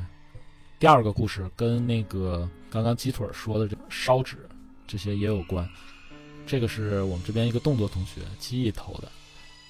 [0.80, 4.38] 第二个故事跟那个刚刚鸡腿儿说的这个烧纸
[4.88, 5.68] 这些也有关。
[6.48, 9.12] 这个是我们这边一个动作同学记忆投的，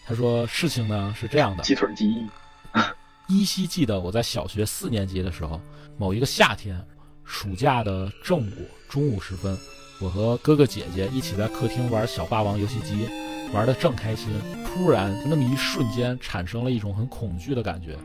[0.05, 2.27] 他说事情呢是这样的，鸡腿记忆，
[3.27, 5.59] 依稀记得我在小学四年级的时候，
[5.97, 6.79] 某一个夏天，
[7.23, 8.51] 暑假的正午
[8.89, 9.57] 中午时分，
[9.99, 13.07] 我和哥哥姐姐一起在客厅玩小霸王游戏机，
[13.53, 14.29] 玩得正开心。
[14.65, 17.97] 突然，那么一瞬间，产生了一种很恐惧的感觉。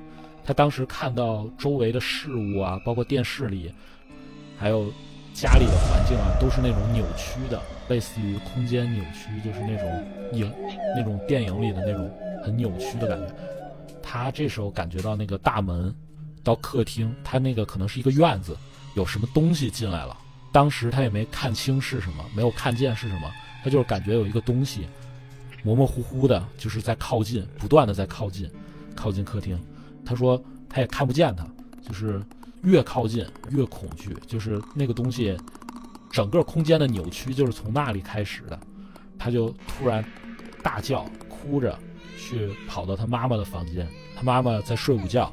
[0.45, 3.73] 他当时看到周围的事物啊，包括电视里，
[4.57, 4.93] 还有
[5.35, 10.53] 家里的环境啊，都是那种扭曲的，类似于空间扭曲，就是那种影
[10.97, 12.11] 那种电影里的那种
[12.45, 13.35] 很扭曲的感觉。
[14.03, 15.93] 他这时候感觉到那个大门
[16.45, 18.57] 到客厅，他那个可能是一个院子，
[18.97, 20.17] 有什么东西进来了。
[20.51, 23.31] 当时他也没看清是什么，没有看见是什么，
[23.63, 24.89] 他就是感觉有一个东西
[25.63, 28.51] 模模糊糊的，就是在靠近，不断的在靠近，
[28.95, 29.57] 靠近客厅。
[30.05, 31.47] 他说他也看不见他，
[31.87, 32.23] 就是
[32.63, 35.37] 越靠近越恐惧，就是那个东西
[36.11, 38.59] 整个空间的扭曲就是从那里开始的。
[39.19, 40.05] 他就突然
[40.63, 41.79] 大叫，哭着
[42.19, 45.31] 去跑到他妈妈的房间，他妈妈在睡午觉，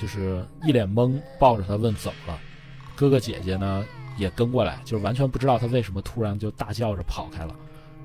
[0.00, 2.38] 就是一脸懵，抱着他问怎么了。
[2.96, 3.84] 哥哥姐姐呢
[4.16, 7.54] 也跟过来，就是完全不知道他为什么突然就大叫着跑开了。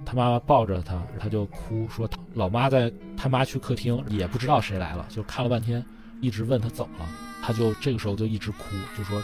[0.06, 5.86] 他妈妈抱着他，他就哭说老妈在他妈去客厅，也不知道谁来了，就看了半天，
[6.20, 7.06] 一直问他怎么了，
[7.44, 8.64] 他就这个时候就一直哭，
[8.98, 9.22] 就说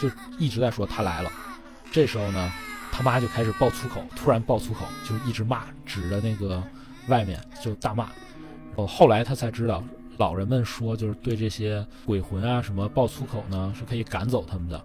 [0.00, 1.30] 就一直在说他来了。
[1.92, 2.52] 这时候呢，
[2.90, 6.60] 他妈就开始爆粗口，突然爆粗口，就一直骂，指着那个
[7.06, 8.08] 外面就大骂。
[8.74, 9.84] 哦，后来他才知道，
[10.16, 14.84] 老人们说就是对这些鬼魂啊什么爆粗口呢，是可以赶走他们的。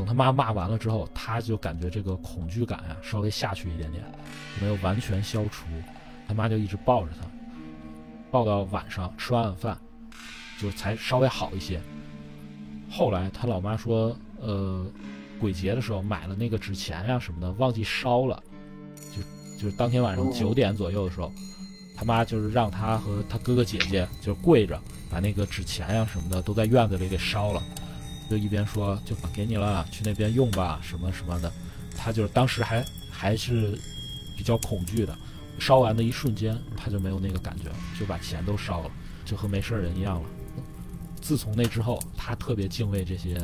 [0.00, 4.02] 等他妈骂完了之后，他就感觉这个恐惧感啊、稍微下去一点点，
[4.58, 5.66] 没有完全消除。
[6.26, 7.28] 他妈就一直抱着他，
[8.30, 9.78] 抱到晚上吃完晚饭，
[10.58, 11.78] 就才稍微好一些。
[12.88, 14.86] 后来他老妈说，呃，
[15.38, 18.42] 鬼节的时候买了那个纸钱呀、什么的，忘记烧了，
[19.14, 19.20] 就
[19.58, 21.30] 就是当天晚上九点左右的时候，
[21.94, 27.62] 他妈就是让他和他哥哥姐姐就跪着把那个纸钱呀、什么的都在院子里给烧了。
[28.30, 31.52] 就一边说就给你了，去那边用吧，什么什么的。
[31.98, 33.76] 他就是当时还还是
[34.36, 35.18] 比较恐惧的，
[35.58, 38.90] 烧完的一瞬间他就没有那个感觉了，就把钱都烧了，
[39.24, 40.28] 就和没事人一样了。
[41.20, 43.36] 自从那之后，他特别敬畏这些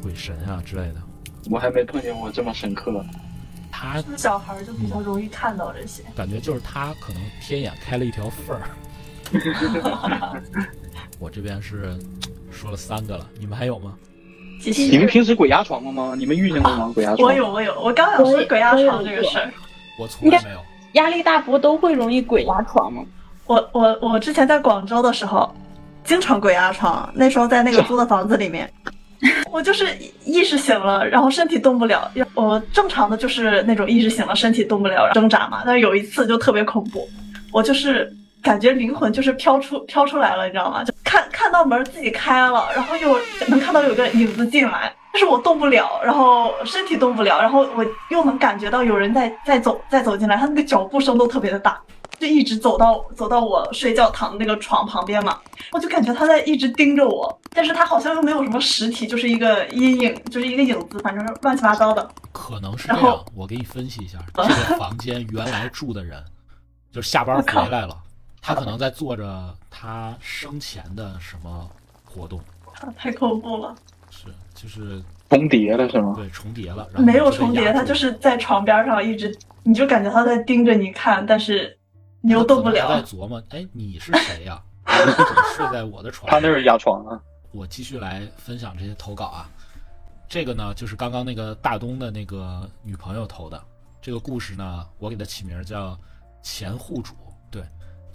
[0.00, 1.02] 鬼神啊之类的。
[1.50, 3.04] 我还没碰见过这么深刻的。
[3.76, 6.04] 他小孩就比较容易看到这些。
[6.14, 8.70] 感觉就是他可能天眼开了一条缝儿。
[11.18, 11.98] 我这边是
[12.54, 13.92] 说了三个了，你们还有吗？
[14.60, 16.14] 谢谢你们平时鬼压床了吗？
[16.16, 16.90] 你们遇见过吗？
[16.94, 17.28] 鬼压床？
[17.28, 19.52] 我有我有，我刚想说鬼压床这个事儿。
[19.98, 20.58] 我从来没有。
[20.92, 23.02] 压力大不都会容易鬼压床吗？
[23.46, 25.52] 我我我之前在广州的时候，
[26.04, 27.12] 经常鬼压床。
[27.14, 28.72] 那时候在那个租的房子里面，
[29.50, 29.86] 我就是
[30.24, 32.10] 意识醒了，然后身体动不了。
[32.34, 35.62] 我正常的就是那种意识醒了，身体动不了，挣扎嘛。
[35.66, 37.06] 但是有一次就特别恐怖，
[37.52, 38.10] 我就是
[38.44, 40.84] 感觉灵魂就是飘出飘出来了，你知道吗？
[40.84, 51.80] 就看看到门自己开了，然后又能看到有个影子进来，但是我动不了，然后身体动不了，然后我又能感觉到有人在在走在走进来，他那个脚步声都特别的大。
[52.16, 55.36] 就一直走到走到我睡觉躺的那个床旁边嘛，
[55.72, 62.08] 我就感觉他在一直盯着我，但是他好像又没有什么实体，就是一个阴影，就是一个影子，反正乱七八糟的。
[62.30, 66.22] 可能是这样，我给你分析一下，这个房间原来住的人，
[66.92, 67.96] 就是下班回来了，
[68.44, 71.70] 他可能在做着他生前的什么
[72.04, 72.38] 活动。
[72.74, 73.74] 啊，太恐怖了！
[74.10, 76.12] 是，就是重叠了是吗？
[76.14, 76.86] 对，重叠了。
[76.92, 81.76] 然后没有重叠，他就是在床边上一直，你就感觉他在盯着你看，但是。
[82.26, 82.88] 你又动不了。
[82.88, 84.58] 在琢磨，哎，你是谁呀？
[84.86, 86.30] 你怎么睡在我的床？
[86.30, 87.20] 他那是压床啊。
[87.52, 89.46] 我继续来分享这些投稿啊。
[90.26, 93.62] 这个呢，就是刚刚那个大东的那个女朋友投的。
[94.00, 95.98] 这个故事呢，我给他起名叫
[96.42, 97.12] “前户主”。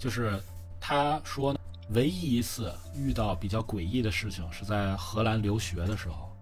[0.00, 0.42] 就是
[0.80, 1.54] 他说，
[1.90, 6.34] 唯一一次遇到比较诡异的事情是在荷兰留学的时候，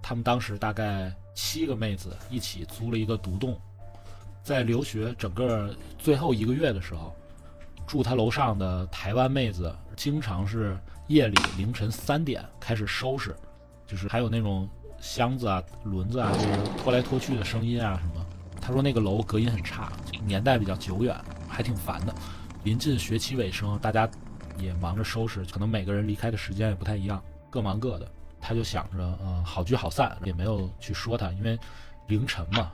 [0.00, 3.60] 他们当时大概七个妹子一起租了一个独栋。
[4.44, 7.12] 在留学整个最后一个月的时候，
[7.88, 10.78] 住他楼上的台湾妹子经常是
[11.08, 13.34] 夜里凌晨三点开始收拾，
[13.84, 14.68] 就是还有那种
[15.00, 16.46] 箱子啊、轮子啊，就是
[16.80, 18.24] 拖来拖去的声音啊什么。
[18.60, 19.92] 他说那个楼隔音很差，
[20.24, 21.16] 年代比较久远，
[21.48, 22.14] 还挺烦的。
[22.64, 24.08] 临近学期尾声，大家
[24.58, 28.08] 也忙着收拾，可能每个人离开的时间也不太一样，各忙各的。
[28.40, 31.58] 他就想着，嗯，好聚好散，也没有去说他，因为
[32.08, 32.72] 凌晨嘛，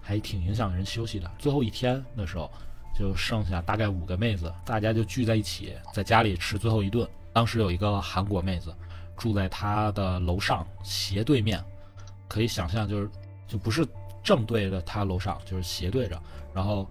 [0.00, 1.30] 还挺影响人休息的。
[1.38, 2.50] 最后一天的时候，
[2.94, 7.08] 就剩下大概五个妹子，大家就聚在一起，在家里吃最后一顿。
[7.32, 8.74] 当时有一个韩国妹子
[9.16, 11.62] 住在他的楼上斜对面，
[12.28, 13.10] 可以想象就是
[13.48, 13.86] 就不是
[14.22, 16.22] 正对着他楼上，就是斜对着。
[16.52, 16.86] 然后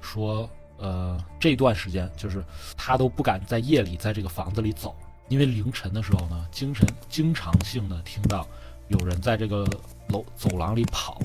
[0.00, 0.48] 说，
[0.80, 2.42] 呃，这段时间就是
[2.76, 4.96] 他都不敢在夜里在这个房子里走，
[5.28, 8.46] 因为凌晨的时候呢，精神经常性的听到
[8.88, 9.66] 有人在这个
[10.08, 11.20] 楼走廊里跑，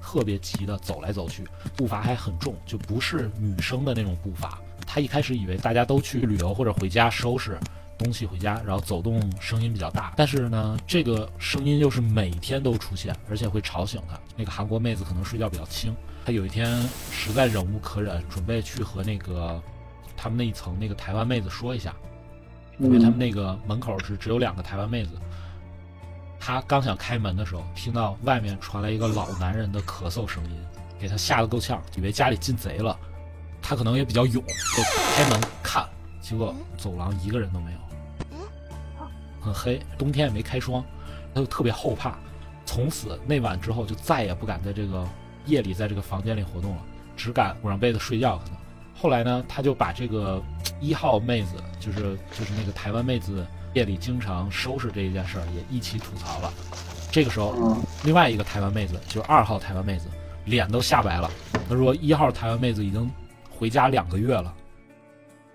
[0.00, 1.44] 特别急的走来走去，
[1.76, 4.58] 步伐还很重，就不是女生的那种步伐。
[4.86, 7.58] 他一开始以为大家都去旅游或者回家收拾。
[7.98, 14.18] 东西回家，然后走动声音比较大，但是呢，这个声音又是每天都出现，而且会吵醒他。
[14.34, 15.94] 那个韩国妹子可能睡觉比较轻，
[16.24, 19.60] 她有一天实在忍无可忍，准备去和那个
[20.16, 21.94] 他们那一层那个台湾妹子说一下，
[22.78, 25.10] 因为他们那个门口是只有两个台湾妹子。
[26.38, 30.56] 他刚想开门的时候，听到外面传来一个老男人的咳嗽声音，
[30.98, 32.98] 给他吓得够呛，以为家里进贼了。
[33.60, 34.82] 他可能也比较勇，就
[35.14, 35.88] 开门看，
[36.20, 37.78] 结果走廊一个人都没有。
[39.40, 40.84] 很黑，冬天也没开窗，
[41.32, 42.16] 他就特别后怕。
[42.66, 45.06] 从此那晚之后，就再也不敢在这个
[45.46, 46.82] 夜里在这个房间里活动了，
[47.16, 48.36] 只敢裹上被子睡觉。
[48.38, 48.56] 可能
[48.94, 50.42] 后来呢，他就把这个
[50.80, 56.52] 一号妹子，就是就是那个台湾妹子夜里经常收拾这一件事儿，也一起吐槽了。
[57.10, 60.08] 这个时候，另外一个台湾妹子，就是二号台湾妹子，
[60.44, 61.30] 脸都吓白了。
[61.68, 63.10] 他说一号台湾妹子已经
[63.50, 64.54] 回家两个月了。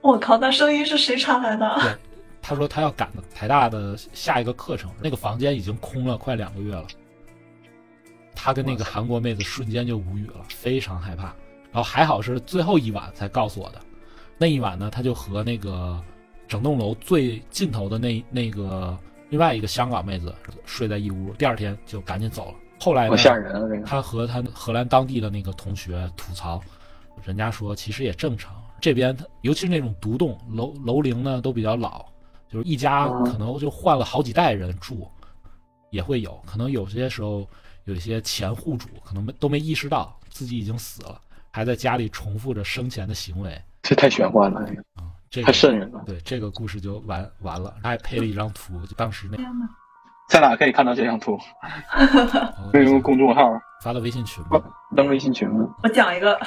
[0.01, 1.79] 我靠，那声音是谁传来的？
[1.81, 1.95] 对。
[2.39, 6.85] 他说他要赶台大的下一个课程，那个房间已经空了快两个月了。
[8.37, 11.23] 他跟那个韩国妹子瞬间就无语了，非常害怕。
[11.71, 13.81] 然后还好是最后一晚才告诉我的。
[14.37, 15.99] 那一晚呢，他就和那个
[16.47, 18.97] 整栋楼最尽头的那那个
[19.29, 20.33] 另外一个香港妹子
[20.65, 21.33] 睡在一屋。
[21.33, 22.55] 第二天就赶紧走了。
[22.79, 23.85] 后来呢，吓人了这个。
[23.85, 26.61] 他和他荷兰当地的那个同学吐槽，
[27.23, 28.55] 人家说其实也正常。
[28.79, 32.05] 这边尤其是那种独栋楼楼龄呢都比较老。
[32.49, 35.05] 就是一家可能就换了好几代人住，
[35.89, 37.45] 也会有可能有些时候
[37.87, 41.19] 有一些前户主可能没都没意识到自己已经死了，
[41.51, 43.59] 还在家里重复着生前的行为。
[43.81, 44.59] 这太玄幻了，
[44.95, 46.03] 啊，这太瘆人了。
[46.05, 47.73] 对，这个故事就完完了。
[47.81, 49.37] 他还配了一张图，就当时那
[50.29, 51.39] 在哪可以看到这张图？
[52.73, 53.49] 为什么公众号？
[53.81, 54.61] 发到微信群吗？
[54.93, 55.65] 登微信群吗？
[55.83, 56.37] 我讲一个，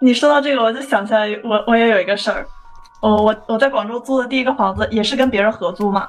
[0.00, 2.46] 你说到这个，我就想起来，我我也有一个事儿。
[3.02, 6.08] 我我我在广州租的第一个房子也是跟别人合租嘛，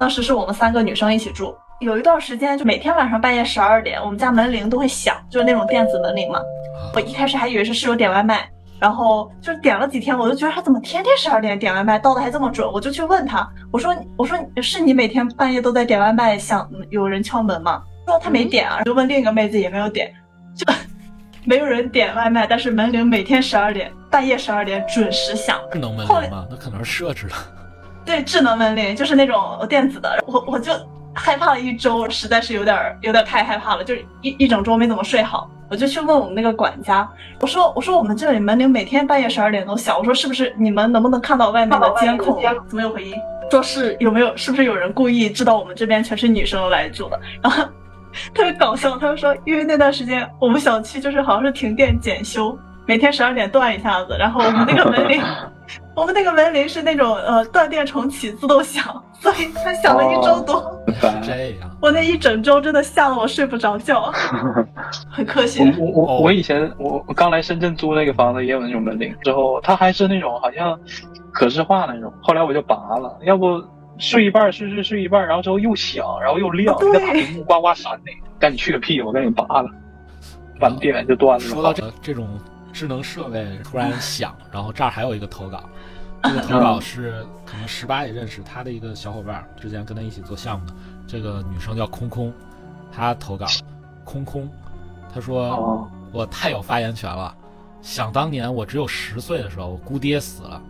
[0.00, 6.40] 当时是我们三个女生一起住，有一段时间就每天晚上半夜十二点，我们家门铃都会响，就是那种电子门铃嘛。
[6.94, 8.48] 我一开始还以为是室友点外卖，
[8.78, 17.82] 然后就是点了几天，我就觉得他怎么天天十二点点外卖到的还这么准，我就去问他，我说我说是你每天半夜都在点外卖，想有人敲门吗？
[18.06, 20.12] 说他没点啊，就问另一个妹子也没有点，
[20.56, 20.72] 就。
[21.46, 25.60] 没有人点外卖，但是门铃每天十二点，半夜十二点准时响。
[25.70, 26.46] 智能门铃吗？
[26.48, 27.34] 那可能是设置了。
[28.02, 30.24] 对，智能门铃就是那种电子的。
[30.26, 30.72] 我我就
[31.14, 35.48] 害怕了一周，实在是有点有点太害怕了，就是一一整周没怎么睡好。
[35.70, 37.08] 我就去问我们那个管家，
[37.40, 42.42] 我说我说我们这里门铃每天半夜十二点都响，我说是不是你们能不能看到外面的监控？
[42.68, 43.14] 怎么有回音？
[43.50, 44.36] 说是有没有？
[44.36, 47.20] 是不是有人故意知道我们这边全是女生来住的？
[47.42, 47.64] 然后。
[48.32, 52.56] 特别搞笑，他就说，因为那段时间我们小区就是好像是停电检修，
[52.86, 55.20] 每天十二点断一下子，然后我们那个门铃，
[55.96, 60.80] 我们那个门铃是那种呃断电重启自动响，所以它响了一周多。
[61.22, 64.12] 这样，我那一整周真的吓得我睡不着觉，
[65.10, 65.62] 很可惜。
[65.78, 70.78] 我我我以前我我刚来深圳租那个房子也有那种门铃，之后它还是那种好像
[71.32, 73.62] 可视化那种，后来我就拔了，要不。
[73.96, 79.00] 睡一半，睡睡睡一半，然后之后又响，然后又亮，那大屏幕呱呱闪的，赶紧去个屁！
[79.00, 79.70] 我赶紧拔了，
[80.58, 81.44] 完电源就断了。
[81.44, 82.26] 说到这这种
[82.74, 85.64] 智能设备 突然响，然后这儿还有一个投稿，
[86.24, 90.74] 这个投稿是可能十八也认识他的一个小伙伴，之前跟他一起做项目的，
[91.06, 92.30] 这个女生叫空空，
[92.92, 93.46] 她投稿，
[94.04, 94.50] 空空，
[95.14, 97.34] 她说我太有发言权了，
[97.80, 100.60] 想当年我只有十岁的时候，我姑爹死了，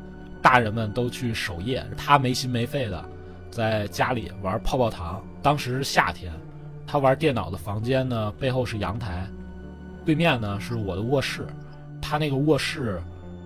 [0.43, 3.05] 大人们都去守夜，她没心没肺的。
[3.51, 6.33] 在家里玩泡泡糖，当时是夏天，
[6.85, 9.25] 他玩电脑的房间呢，背后是阳台，
[10.05, 11.47] 对面呢是我的卧室，
[12.15, 13.03] 他那个卧室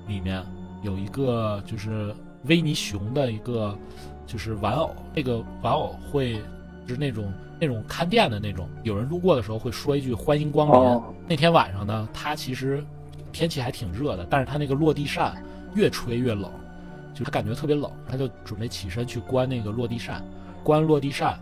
[0.07, 0.45] 里面
[0.83, 2.14] 有一个就是
[2.45, 3.75] 维尼熊的一个
[4.27, 6.35] 就是玩偶，那个玩偶会
[6.87, 11.03] 就是那种那种看店的那种，有人路过的时候会说一句欢迎光临。
[11.27, 12.85] 那天晚上呢，他其实
[13.33, 15.43] 天气还挺热的，但是他那个落地扇
[15.75, 16.53] 越吹越冷，
[17.14, 20.23] 就他感觉特别冷，他就准备起身去关那个落地扇，
[20.62, 21.41] 关落地扇，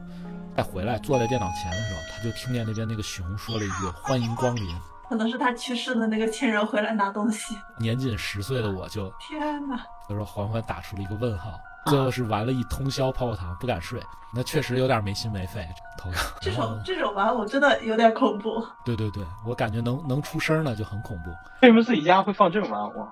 [0.56, 4.64] 再回来坐在电脑前的时候，他就听见那边那个熊说了一句“欢迎光临
[5.08, 9.76] 可能是他去世的那个亲人回来拿东西。”，年仅十岁的我就 天哪！
[10.08, 11.52] 就说缓缓打出了一个问号。
[11.86, 14.02] 最后是玩了一通宵泡泡糖，不敢睡，
[14.34, 15.64] 那确实有点没心没肺
[15.96, 16.20] 头疼。
[16.40, 18.66] 这种这种玩我真的有点恐怖。
[18.84, 21.30] 对对对，我感觉能能出声呢就很恐怖。
[21.62, 23.08] 为什么自己家会放这种玩偶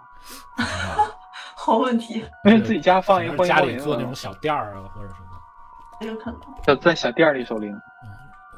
[1.55, 2.15] 好问题，
[2.45, 6.11] 因为自己家放一个家里做那种小店儿啊或者什么。
[6.13, 6.41] 有可能。
[6.65, 7.81] 在在小店里守灵。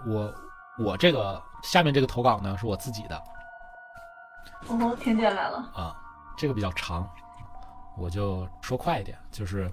[0.07, 0.33] 我
[0.79, 3.23] 我这个下面这个投稿呢是我自己的
[4.69, 5.59] 哦，天姐来了。
[5.75, 5.97] 啊，
[6.37, 7.09] 这个比较长，
[7.99, 9.71] 我就说快一点，就是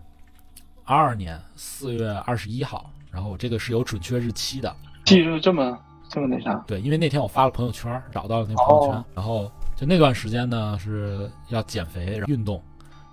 [0.85, 4.75] 二二年四月二十一号，然后我这个是有准确日期的，
[5.05, 5.79] 记住这么
[6.09, 12.61] 这么那啥，对，因为那天我发了朋友圈，找到了那个朋友圈，哦然后就那段时间呢是要减肥、然后运动，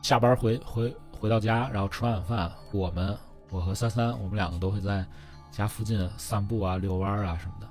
[0.00, 3.16] 下班回回回到家，然后吃完晚饭，我们
[3.50, 5.04] 我和三三，我们两个都会在
[5.50, 7.66] 家附近散步啊、遛弯儿啊什么的。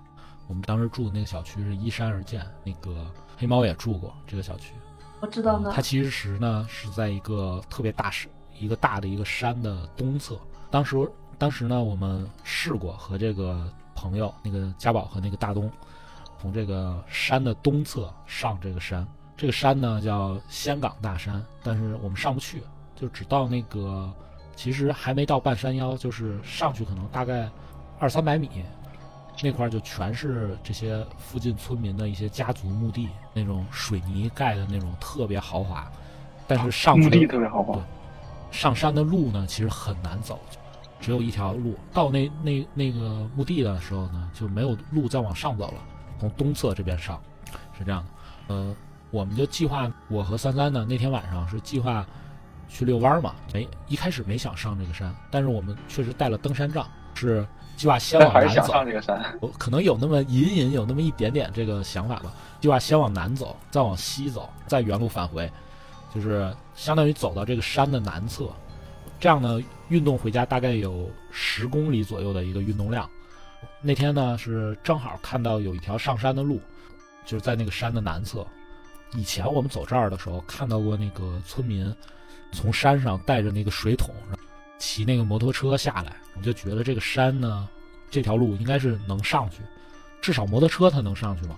[0.49, 3.05] 我们当时住的那个小区是依山而建，那个
[3.37, 4.73] 黑猫也住过这个小区。
[5.21, 5.79] 我知道呢它。
[5.79, 8.27] 其实呢是在一个特别大山、
[8.57, 10.39] 一个大的一个山的东侧。
[10.71, 10.97] 当时
[11.37, 15.71] 当时呢，我们试过和这个朋友，那个家宝和那个大东，
[16.41, 19.07] 从这个山的东侧上这个山。
[19.37, 22.63] 这个山呢叫仙岗大山，但是我们上不去，
[22.95, 24.11] 就只到那个，
[24.55, 27.49] 其实还没到半山腰，就是上去可能大概
[27.99, 28.49] 二三百米，
[29.41, 35.89] 那块儿就全是这些附近村民的一些家族墓地，那种水泥盖的那种特别豪华，
[36.47, 37.79] 但是上去墓地特别豪华。
[38.51, 40.39] 上山的路呢，其实很难走，
[40.99, 41.75] 只有一条路。
[41.93, 45.79] 到那那那个墓地的时候呢，就没有路再往上走了，
[46.19, 47.21] 从东侧这边上，
[47.77, 48.55] 是这样的。
[48.55, 48.75] 呃，
[49.11, 52.05] 我们就计划，我和三三呢那天晚上是计划
[52.67, 57.47] 去遛弯儿嘛，没一开始没想上这个山，但是我们确实带了登山杖，是
[57.79, 58.73] 计划先但还是想往南走。
[58.73, 59.37] 上这个山。
[59.39, 65.49] 我可能有那么隐隐有那么一点点这个想法吧，计划先往南走，再往西走，再原路返回，
[66.13, 68.49] 就是相当于走到这个山的南侧，
[69.17, 73.09] 这样呢，运动回家大概有十公里左右的一个运动量。
[73.81, 76.59] 那天呢是正好看到有一条上山的路，
[77.25, 78.45] 就是在那个山的南侧。
[79.13, 81.95] 以前我们走这儿的时候看到过那个村民
[82.51, 84.13] 从山上带着那个水桶，
[84.79, 87.67] 骑那个摩托车下来，我就觉得这个山呢，
[88.09, 89.57] 这条路应该是能上去，
[90.21, 91.55] 至少摩托车它能上去嘛。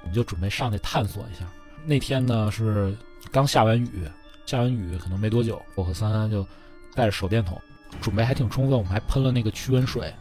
[0.00, 1.46] 我们就准备上去探索一下。
[1.86, 2.94] 那天呢是
[3.30, 4.08] 刚下完雨，
[4.44, 6.46] 下完雨可能没多久，我和三三就
[6.94, 7.60] 带着手电筒，
[8.00, 10.12] 准备还挺充分，我们还喷了那个驱蚊水，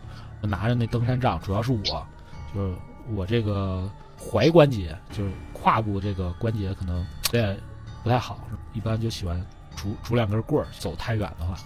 [0.41, 2.07] 拿着那登山杖，主要是我，
[2.53, 2.75] 就是
[3.13, 7.57] 我这个踝关节，就是胯部这个关节可能有点
[8.03, 8.39] 不太好，
[8.73, 11.57] 一般就喜欢拄拄两根棍儿，走太远的话，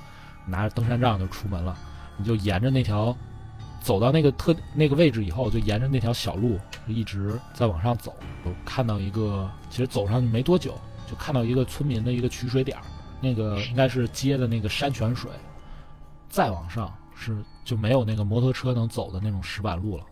[0.47, 1.77] 拿着登山杖就出门了。
[2.17, 3.15] 你就沿着那条
[3.79, 8.15] 走到那个特那个位置以后，就沿着那条小路一直在往上走。
[8.43, 10.73] 我看到一个，其实走上去没多久，
[11.07, 12.77] 就看到一个村民的一个取水点，
[13.21, 15.29] 那个应该是接的那个山泉水。
[16.27, 20.03] 再往上是就没有那个摩托车能走的那种石板路了，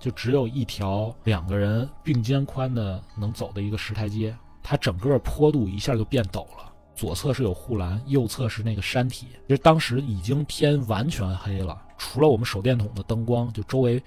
[0.00, 4.36] 就只有一条两个人并肩宽的能走的一个石台阶。
[4.62, 6.65] 它整个坡度一下就变陡了。
[6.96, 9.26] 左侧是有护栏，右侧是那个山体。
[9.46, 14.02] 其实当时已经天完全黑了，除了我们手电筒的灯光，就周围，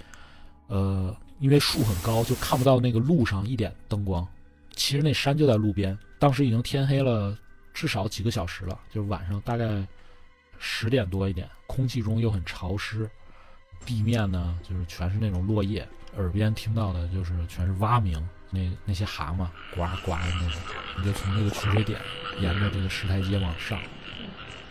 [0.68, 4.28] 呃，因为树很高，就看不到那个路上一点灯光。
[4.76, 7.38] 其实那山就在路边，当时已经天黑了，
[7.74, 9.86] 至少几个小时了，就是晚上大概
[10.58, 13.10] 十点多一点，空气中又很潮湿，
[13.86, 15.88] 地面呢就是全是那种落叶，
[16.18, 20.60] 耳边听到的就是全是蛙鸣，那那些蛤蟆呱呱的那种。
[20.98, 22.00] 你就从那个取水点
[22.42, 23.80] 沿着这个石台阶往上，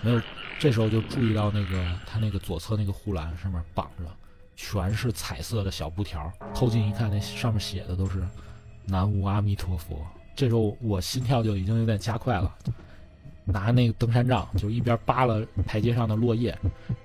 [0.03, 0.21] 没有，
[0.59, 4.05] 这时候就注意到那个他那个左侧那个护栏上面绑着
[4.57, 8.23] 全是彩色的小布条，透近一看，那上面写的都是
[8.85, 10.07] “南无阿弥陀佛”。
[10.37, 12.55] 这时候我心跳就已经有点加快了，
[13.45, 16.57] 拿那个登山杖就一边扒拉台阶上的落叶，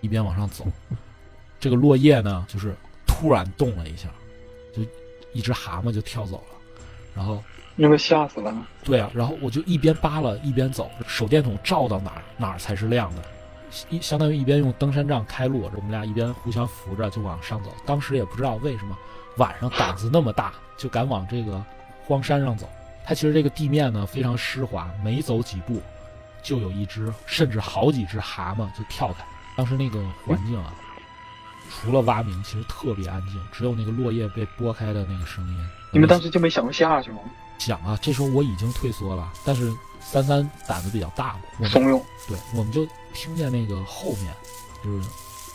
[0.02, 0.68] 一边往上走。
[1.60, 2.76] 这个落叶呢，就是
[3.08, 4.10] 突然动了一下，
[4.76, 4.84] 就
[5.32, 6.58] 一只蛤蟆就跳走了，
[7.16, 7.44] 然后。
[7.76, 8.56] 因为吓死了。
[8.84, 13.24] 对啊，然后我就一边扒拉一边走，手电筒照到哪儿哪儿才是亮的，
[13.90, 17.74] 一相当于一边用登山杖开路，我们俩一边互相扶着就往上走。
[17.84, 18.96] 当时也不知道为什么
[19.38, 21.66] 晚上胆子那么大，就敢往这个
[22.06, 22.70] 荒山上走。
[23.04, 25.82] 它其实这个地面呢非常湿滑，每走几步
[26.44, 29.26] 就有一只甚至好几只蛤蟆就跳开。
[29.58, 30.72] 当时那个环境啊，
[31.70, 35.70] 除了蛙鸣，其实特别安静，只有那个落叶被拨开的那个声音。
[35.92, 37.20] 你们当时就没想过下去吗？
[37.60, 44.34] 想啊，这时候我已经退缩了，但是三三胆子比较大，我怂恿，对，我们就听见那个后面，
[44.84, 45.10] 就是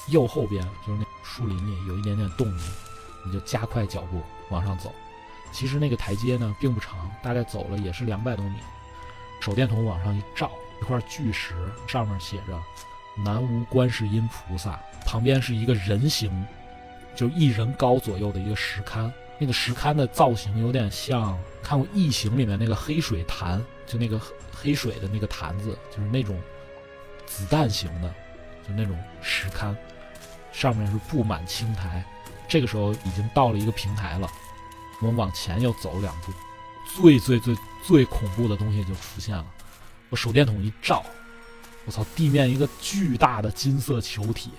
[0.07, 2.69] 右后边，就是那树林里有一点点动静，
[3.25, 4.93] 你就加快脚步往上走。
[5.53, 8.57] 其实那个台阶呢并不长，大概走了也是两百多米。
[9.41, 10.51] 手电筒往上一照，
[10.81, 11.55] 一块巨石
[11.87, 12.59] 上面写着
[13.25, 16.31] “南无观世音菩萨”，旁边是一个人形，
[17.14, 19.11] 就一人高左右的一个石龛。
[19.39, 24.21] 那个石龛的造型有点像看过《异形》里面那个黑水潭，就那个
[24.53, 26.37] 黑水的那个坛子，就是那种
[27.25, 28.12] 子弹型的，
[28.66, 29.75] 就那种石龛，
[30.51, 32.05] 上面是布满青苔。
[32.49, 34.29] 这个时候已经到了一个平台了，
[35.01, 36.33] 我们往前又走两步，
[36.97, 37.57] 最最最
[37.87, 39.47] 最恐怖的东西就出现了。
[40.09, 41.05] 我手电筒一照，
[41.89, 44.51] 我操，地面一个巨大的金色球体，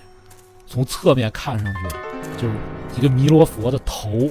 [0.65, 1.95] 从侧面看上去
[2.41, 2.55] 就是
[2.97, 4.27] 一个弥勒佛的头，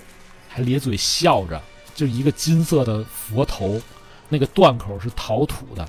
[0.49, 1.63] 还咧嘴笑着，
[1.95, 3.81] 就是一个金色的佛头，
[4.29, 5.89] 那个断口是陶土的，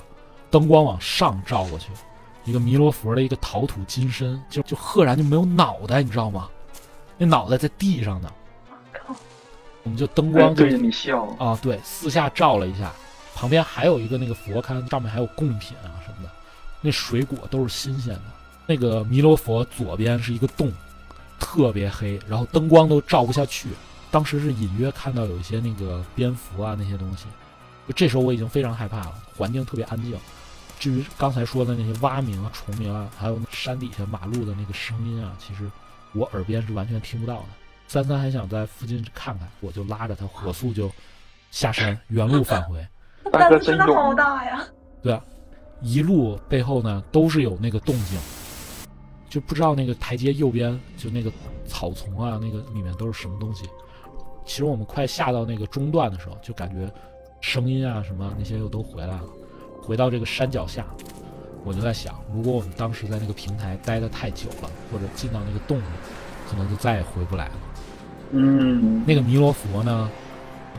[0.51, 1.88] 灯光往上照过去，
[2.45, 6.47] 一个弥勒佛的一个陶土金身，就就赫然就没有脑袋，你知道吗？
[7.18, 8.32] 那脑袋在地上呢。
[8.93, 9.16] 靠！
[9.82, 12.93] 我们就灯光就对着你笑，啊，对，四下照了一下，
[13.34, 15.99] 旁边还有一个那个佛龛，上面还有贡品啊
[16.82, 18.22] 那水果都是新鲜的。
[18.66, 20.72] 那个弥勒佛左边是一个洞，
[21.40, 23.70] 特别黑，然后灯光都照不下去。
[24.12, 27.26] 当时是隐约看到有一些那个蝙蝠啊那些东西，
[27.96, 30.18] 这时候我已经非常害怕了，环境特别安静。
[30.80, 35.70] 至于刚才说的那些蛙鸣啊、虫鸣啊，还有山底下马路的那个声音啊，其实
[36.14, 37.46] 我耳边是完全听不到的。
[37.88, 40.92] 三三还想在附近看看，我就拉着他火速就
[41.52, 42.88] 下山，原路返回。
[43.32, 44.64] 大胆子真的好大呀！
[45.04, 45.22] 对啊，
[45.82, 48.20] 一路背后呢都是有那个动静，
[49.30, 51.32] 就不知道那个台阶右边就那个
[51.68, 53.66] 草丛啊，那个里面都是什么东西。
[54.46, 56.92] 其实我们快下到那个中段的时候，就感觉
[57.40, 59.24] 声音啊什么那些又都回来了。
[59.82, 60.86] 回到这个山脚下，
[61.64, 65.84] 我就在想，如果我们当时在那个平台待得太久了，或者进到那个洞里，
[66.50, 67.52] 可能就再也回不来了。
[68.32, 70.10] 嗯，那个弥勒佛呢，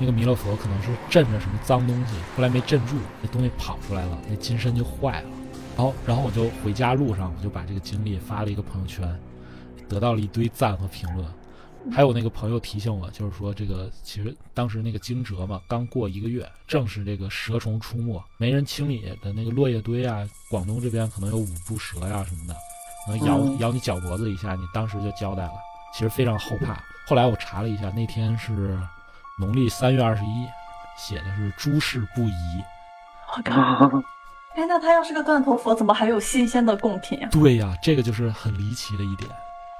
[0.00, 5.28] 那个弥勒佛可能是镇着什么脏东西，后来没镇住，那东西跑出来了，那金身就坏了。
[5.76, 9.14] 然后，然后我就回家路上，我就把这个经历发了一个朋友圈，
[9.88, 11.26] 得到了一堆赞和评论。
[11.90, 22.54] 还有那个朋友提醒我，就是说这个其实当时那个惊蛰嘛，刚过一个月，正是这个蛇虫出没，没人清理的那个落叶堆啊，广东这边可能有五步蛇呀、什么的，
[23.08, 25.52] 能咬、嗯咬你脚脖子一下，你当时就交代了。
[25.94, 26.84] 其实非常后怕。
[27.06, 28.78] 后来我查了一下，那天是
[29.40, 30.46] 农历三月二十一，
[30.98, 32.62] 写的是诸事不宜。
[33.34, 33.90] 我靠！
[34.54, 37.28] 哎，那他要是个断头佛，怎么还有新鲜的贡品呀？
[37.32, 39.30] 对呀，这个就是很离奇的一点。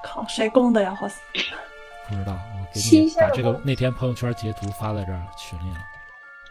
[0.03, 0.97] 靠，谁供的呀？
[1.03, 1.09] 我
[2.09, 5.79] 不知道，我给你把这个那天朋友圈截图发在这儿群里了。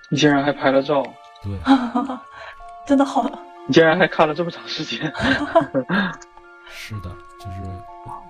[0.10, 1.04] 你竟然还拍了照，
[1.42, 1.58] 对，
[2.86, 3.24] 真的好，
[3.68, 5.00] 你竟然还看了这么长时间，
[6.70, 7.64] 是的，就是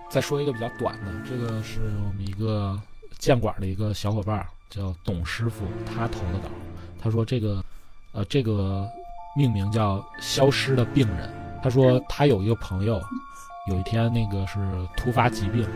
[0.10, 2.80] 再说一个比较短的，这个是我们一个
[3.18, 6.50] 建馆的一个小伙伴儿叫董师傅，他投的稿。
[7.02, 7.64] 他说这个，
[8.12, 8.88] 呃，这个
[9.36, 11.34] 命名叫“消失的病人”。
[11.64, 13.02] 他说他有一个朋友，
[13.70, 14.60] 有一天那个是
[14.96, 15.68] 突发疾病，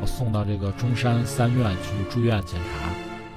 [0.00, 2.90] 我送到这个中山三院去住院检查，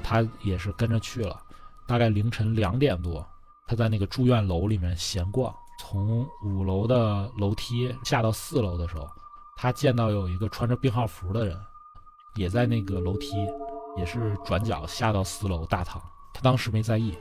[0.03, 1.39] 他也是跟着去了。
[1.88, 3.26] 大概凌晨两点多，
[3.68, 9.08] 他在那个住院楼里面闲逛，从五楼的楼梯下到四楼的时候，
[9.56, 11.58] 他见到有一个穿着病号服的人，
[12.36, 13.36] 也在那个楼梯，
[13.98, 16.02] 也是转角下到四楼大堂。
[16.34, 17.14] 他当时没在意，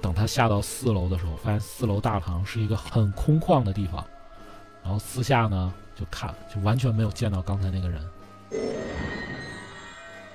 [0.00, 4.04] 等他下到四楼的时候，发现四楼大堂是一个很空旷的地方，
[4.82, 8.02] 然后私下呢就看，就完全没有见到刚才那个人，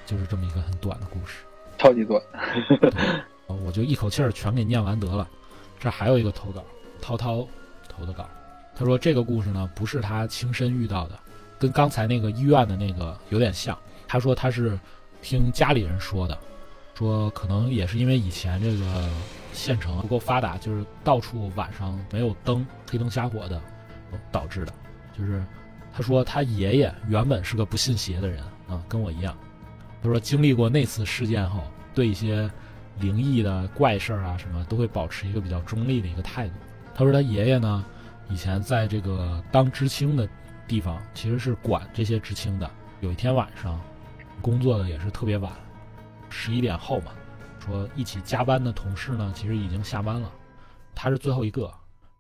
[0.06, 1.44] 就是这么一个很短的故事。
[1.78, 2.22] 超级短。
[3.48, 5.28] 哦我就一口气儿全给念完得了。
[5.80, 6.64] 这还有一个投稿，
[7.02, 7.48] 涛涛
[7.88, 8.30] 投的稿，
[8.76, 11.18] 他说这个故事呢不是他亲身遇到的，
[11.58, 13.76] 跟刚才那个医院的那个有点像。
[14.08, 14.78] 他说他是
[15.22, 16.38] 听家里人说的，
[16.96, 19.10] 说可能也是因为以前这个
[19.54, 23.62] 县城不够发达，就是到处晚上没有灯，黑灯瞎火的
[24.32, 24.74] 导致的。
[25.18, 25.44] 就是
[25.92, 29.38] 他说他爷爷原本是个不信邪的人啊，跟我一样。
[30.02, 31.62] 他说经历过那次事件后，
[31.94, 32.50] 对一些
[33.00, 36.54] 灵异的怪事儿啊什么，都会保持一个比较中立的一个态度。
[36.96, 37.86] 他说他爷爷呢，
[38.30, 40.28] 以前在这个当知青的
[40.68, 42.70] 地方，其实是管这些知青的。
[43.02, 43.80] 有一天晚上，
[44.42, 45.52] 工作的也是特别晚，
[46.30, 47.12] 十一点后嘛，
[47.60, 50.32] 说一起加班的同事呢，其实已经下班了，
[50.96, 51.72] 他是最后一个。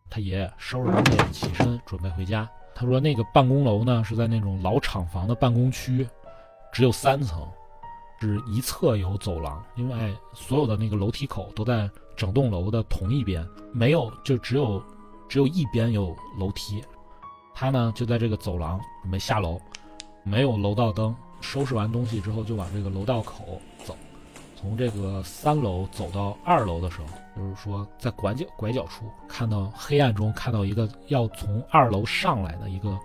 [0.10, 2.50] 他爷爷收拾东西起身准备回家。
[2.74, 6.08] 他说那个办公楼呢是在那种老厂房的办公区，
[6.74, 7.48] 只有三层。
[8.22, 14.84] 是一侧有走廊，因为所有的那个楼梯口都在整栋楼的同一边，没有就只有
[15.30, 16.84] 只有一边有楼梯。
[17.54, 19.58] 他呢就在这个走廊准备下楼，
[20.24, 23.96] 没有楼道灯，收拾完东西之后就往这个楼道口走。
[24.56, 33.00] 从这个三楼走到二楼的时候，就是说在拐角拐角处看到黑暗中看到一个要从二楼上来的一个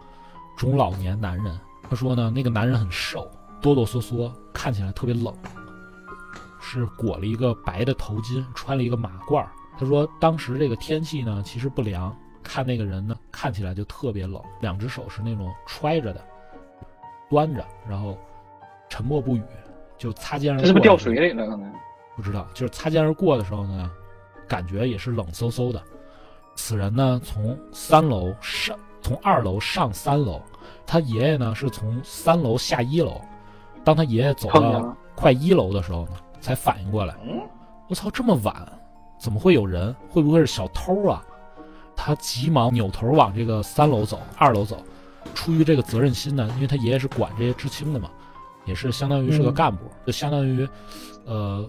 [0.56, 1.56] 中老年男人。
[1.88, 3.30] 他说呢，那个男人很瘦，
[3.60, 5.32] 哆哆嗦嗦，看起来特别冷，
[6.60, 9.46] 是裹了一个白的头巾，穿了一个马褂。
[9.78, 16.24] 他说当时这个天气呢其实不凉，看那个人呢看起来就特别冷，两只手是那种揣着的，
[17.34, 18.16] 端着，然后
[18.88, 19.42] 沉默不语，
[19.98, 20.62] 就擦肩而过。
[20.62, 21.44] 这是不是掉水里了？
[21.44, 21.72] 可能
[22.14, 23.90] 不知道，就是擦肩而过的时候呢，
[24.46, 25.82] 感觉也是冷飕飕的。
[26.54, 30.40] 此人呢，从三楼上，从二楼上三楼，
[30.86, 33.20] 他爷爷呢是从三楼下一楼。
[33.82, 37.16] 当他爷爷走到快一楼的时候呢，才反应过来，
[37.88, 38.54] 我操，这么晚，
[39.18, 39.92] 怎么会有人？
[40.08, 41.20] 会不会是小偷啊？
[41.96, 44.78] 他急忙扭头往这个三楼走，二楼走。
[45.44, 48.10] 出于这个责任心呢，因为他爷爷是管这些知青的嘛，
[48.64, 50.66] 也是相当于是个嗯干部，就相当于，
[51.26, 51.68] 呃，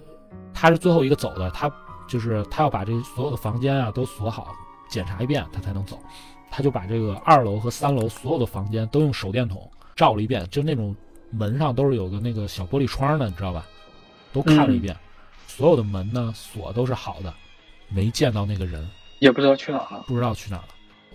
[0.53, 1.69] 他是最后一个走的，他
[2.07, 4.55] 就是他要把这所有的房间啊都锁好，
[4.87, 5.99] 检查一遍，他才能走。
[6.49, 10.95] 他就把这个二楼和三楼所有的房间都用手电筒照了一遍，就那种
[11.31, 13.65] 门上都是有个那个小玻璃窗的，你知道吧？
[14.31, 14.95] 都看了一遍，
[15.47, 17.33] 所有的门呢锁都是好的，
[17.89, 18.87] 没见到那个人，
[19.19, 20.05] 也不知道去哪了。
[20.07, 20.67] 不知道去哪了。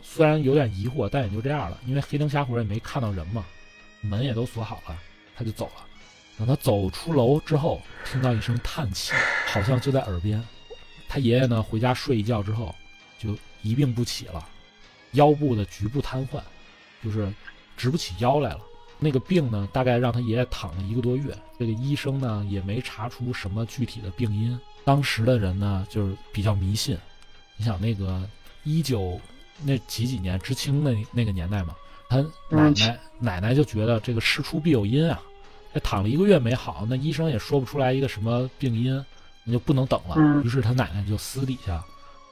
[0.03, 3.44] 虽然有点疑惑，但也就这样了，因为黑灯瞎火也没看到人嘛，
[4.01, 4.98] 门也都锁好了，
[5.36, 5.86] 他就走了。
[6.38, 9.12] 等他走出楼之后，听到一声叹气，
[9.46, 10.42] 好像就在耳边。
[11.09, 12.74] 他爷爷呢，回家睡一觉之后，
[13.18, 14.48] 就一病不起了，
[15.12, 16.40] 腰部的局部瘫痪，
[17.05, 17.30] 就是
[17.76, 18.61] 直不起腰来了。
[18.98, 21.36] 那个病呢，大概让他爷爷躺了一个多月。
[21.59, 24.59] 这个医生呢，也没查出什么具体的病因。
[24.84, 26.96] 当时的人呢，就是比较迷信。
[27.57, 28.22] 你想那个
[28.64, 29.20] 一九
[29.65, 31.75] 那几几年知青那那个年代嘛，
[32.09, 35.21] 他奶嗯奶、奶奶就觉得这个事出必有因啊，
[35.73, 39.05] 这躺了一个月没好，那医生也说不出来一个什么病因，
[39.45, 40.15] 那就不能等了。
[40.17, 41.85] 嗯于是他奶奶就私底下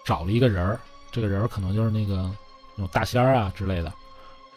[0.05, 2.31] 找了一个人儿，这个人儿可能就是那个
[2.75, 3.93] 那种大仙儿啊之类的，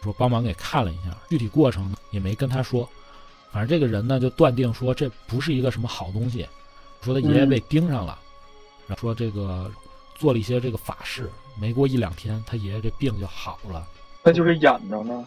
[0.02, 2.88] 说帮忙给看了一下，具体过程也没跟他说。
[3.50, 6.48] 反正这个人呢就断定说这不是一个什么好东西，
[7.02, 8.18] 说他爷爷被盯上了，
[8.86, 9.70] 然后说这个
[10.14, 11.30] 做了一些这个法事，
[11.62, 13.86] 没过一两天他爷爷这病就好了。
[14.24, 15.24] 那就是演着呢。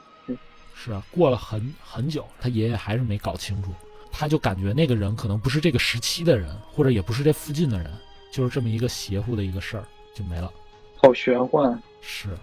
[0.74, 3.72] 是啊，过了很很久，他爷爷还是没搞清楚，
[4.12, 7.90] 他就感觉那个人可能不是这个时期的人，或者也不是这附近的人，
[8.34, 10.52] 就是这么一个邪乎的一个事儿就没了。
[10.98, 12.38] 好玄幻，是，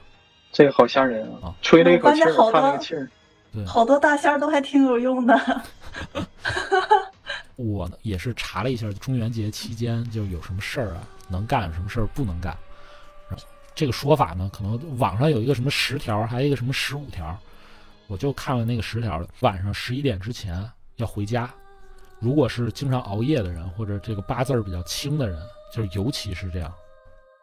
[0.50, 1.48] 这个好吓人啊！
[1.48, 3.10] 啊吹了一口气好多叹了个气儿。
[3.52, 5.62] 对，好多大仙儿都还挺有用的。
[7.56, 12.56] 我呢也是查了一下中元节期间就有什么事儿啊能干，什么事儿不能干。
[13.74, 17.38] 这个说法呢，可能网上有一个什么十条，还有一个什么十五条，
[18.06, 20.62] 我就看了那个十条的，晚上十一点之前
[20.96, 21.50] 要回家。
[22.18, 25.40] 如果是经常熬夜的人，或者这个八字儿比较轻的人，
[25.74, 26.72] 就是尤其是这样，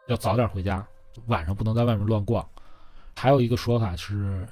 [0.06, 0.86] 要早点回家，
[1.26, 2.46] 晚上不能在外面乱逛。
[3.14, 4.46] 还有一个说法是，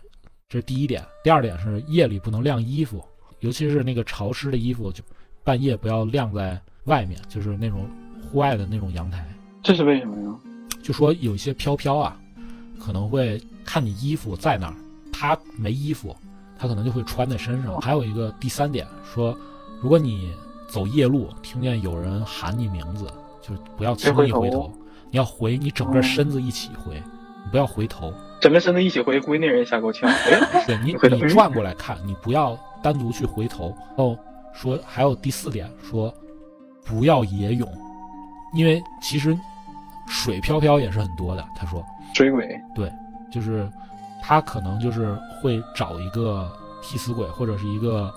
[0.48, 3.02] 这是第一点，第二点是夜里不能晾衣服，
[3.40, 5.02] 尤其是那个潮湿的衣服，就
[5.42, 7.88] 半夜不要晾在外面，就是那种
[8.30, 9.26] 户外的那种阳台。
[9.62, 10.38] 这是为什么呀？
[10.88, 12.16] 就说有一些飘飘啊，
[12.80, 14.74] 可能会看你衣服在那儿，
[15.12, 16.16] 他没衣服，
[16.58, 17.78] 他可能就会穿在身上。
[17.78, 19.36] 还有一个第三点说，
[19.82, 20.32] 如果你
[20.66, 23.06] 走夜路，听见有人喊你名字，
[23.42, 24.72] 就不要轻易回头
[25.10, 28.10] 你要回你整个身子一起回，你不要回头。
[28.40, 30.08] 整个身子一起回，估计那人也吓够呛。
[30.08, 33.76] 哎，对你， 你转过来看，你不要单独去回头。
[33.96, 34.18] 哦，
[34.54, 36.10] 说还有第四点，说
[36.82, 37.70] 不要野泳，
[38.54, 39.38] 因为其实
[40.08, 41.44] 水飘飘也是很多的。
[41.54, 41.84] 他说，
[42.14, 42.90] 水鬼，对
[43.30, 43.68] 就是
[44.22, 46.50] 他可能就是会找一个
[46.82, 48.12] 替死鬼，或者是一个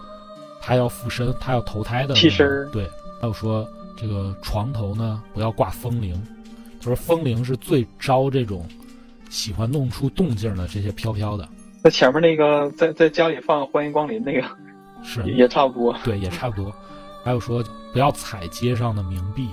[0.62, 2.90] 他要附身、他要投胎的替身对，
[3.20, 3.68] 还有说
[3.98, 6.22] 这个床头呢不要挂风铃，
[6.80, 8.66] 他说风铃是最招这种
[9.30, 11.48] 喜欢弄出动静的这些飘飘的。
[11.84, 14.48] 那前面那个在在家里放欢迎光临那个
[15.04, 15.96] 是也也差不多。
[16.04, 16.72] 对，也差不多。
[17.24, 19.50] 还有说不要踩街上的冥币，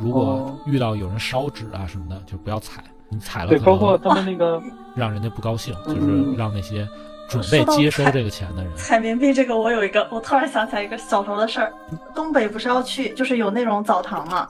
[0.00, 2.82] 如果哦遇到有人烧纸啊什么的，就不要踩。
[3.10, 4.62] 你踩了对，包括他们那个
[4.94, 6.86] 让人家不高兴，嗯就是让那些
[7.28, 8.76] 准备接收这个钱的人。
[8.76, 11.72] 踩冥币这个，我有一个，我突然想起来一个小时候的事儿。
[12.14, 14.46] 东北不是要去，就是有那种澡堂嘛。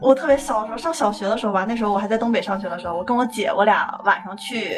[0.00, 4.76] 我特别小的时候，上小学的时候吧，那时候我还在东北上学的时候，我跟我姐，我俩晚上去，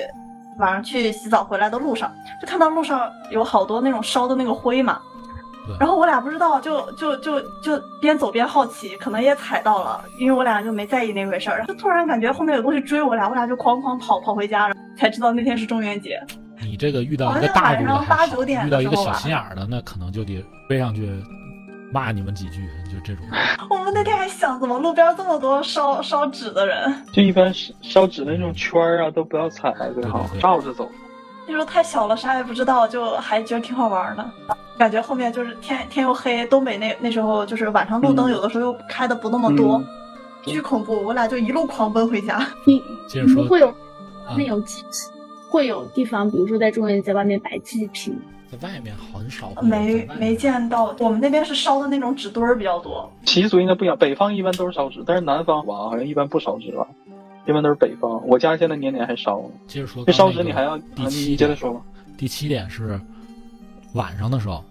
[0.56, 4.98] 晚上去洗澡回来的路上，就看到路上有好多那种烧的那个灰嘛。
[5.70, 16.20] 对然后我俩不知道，就就就就边走边好奇，可能也踩到了，因为我俩就没在意那回事儿，然后就突然感觉后面有东西追我俩，我俩就哐哐跑跑回家，然后才知道那天是中元节。
[16.62, 21.10] 你这个遇到一个大度的晚上还好，八九点遇到一个小心眼儿的，那可能就得背上去
[21.92, 23.24] 骂你们几句，就这种。
[23.70, 26.94] 我们那天还想，怎么路边这么多烧烧纸的人？
[27.12, 30.90] 就一般烧烧纸的那种圈儿啊，都不要踩最好绕着走。
[31.50, 34.24] 那时候太小了，啥也不知道，就还觉得挺好玩的。
[34.78, 39.86] 感觉后面就是天天又黑，东北那那时候就是晚上路灯嗯有的时候又开的不那么多，嗯
[40.44, 41.04] 巨恐怖。
[41.04, 42.38] 我俩就一路狂奔回家。
[42.64, 42.80] 你
[43.12, 44.84] 你们会有啊那有祭
[45.50, 48.16] 会有地方，比如说在中元节外面摆祭品，
[48.48, 53.10] 在外面很少没没见到，我们那边是烧的那种纸堆儿比较多。
[53.24, 56.86] 习俗应该不一样，北方一般都是烧纸，但是南方吧好像一般不烧纸吧，
[57.46, 58.26] 一般都是北方。
[58.26, 61.80] 我家现在年年还烧，接着说这烧纸你还要第七接着说吧。
[62.16, 63.00] 第七点是
[63.94, 64.62] 晚上的时候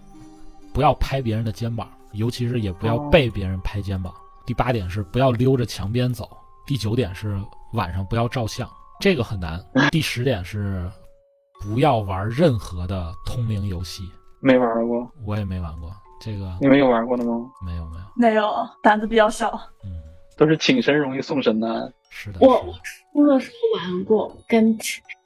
[0.72, 4.12] 不要拍别人的肩膀，尤其是也不要哦被别人拍肩膀。
[4.46, 6.28] 第八点是不要溜着墙边走。
[6.66, 7.40] 第九点是
[7.72, 8.68] 晚上不要照相，
[9.00, 9.60] 这个很难。
[9.90, 10.88] 第十点是
[11.60, 14.04] 不要玩任何的通灵游戏，
[14.40, 15.90] 没玩过，我也没玩过
[16.20, 17.32] 这个，你们有玩过的吗？
[17.66, 19.50] 没有没有，没有，胆子比较小。
[19.84, 19.90] 嗯，
[20.36, 21.92] 都是请神容易送神难。
[22.10, 22.72] 是的，我是的
[23.14, 24.76] 初中的时候玩过，跟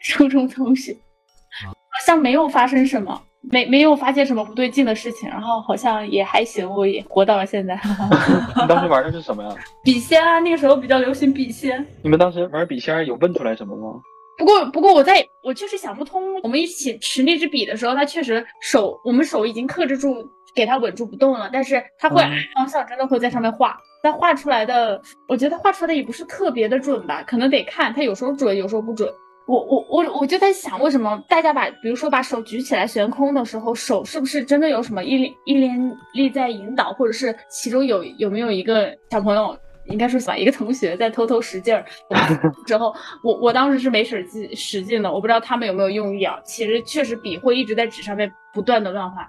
[0.00, 7.74] 初中同学，啊好像没有发生什么，没没有发现什么不对劲的事情，然后好像也还行，我也活到了现在。
[8.60, 9.54] 你当时玩的是什么呀？
[9.82, 11.84] 笔仙啊，那个时候比较流行笔仙。
[12.02, 14.00] 你们当时玩笔仙有问出来什么吗？
[14.36, 22.20] 不过，不过我在我确实想不通，我们一起持那支笔的时候，他确实手，我们手已经克制住，给他稳住不动了，但是他会
[22.54, 23.78] 方向，真的会在上面画。
[24.04, 29.10] 但画出来的，我觉得画出来的也不是特别的准吧，可能得看，它有时候准，有时候不准。
[29.46, 41.82] 我我我我就在想，为什么大家把，比如说把手举起来悬空的时候，手是不是真的有什么一连一连力在引导，或者是其中有有没有一个小朋友，应该说是吧，一个同学在偷偷使劲儿，
[42.66, 46.38] 之后我我当时是没使劲使劲的，我不知道他们有没有用力啊。
[46.44, 49.26] 其实确实笔会一直在纸上面不断的乱画。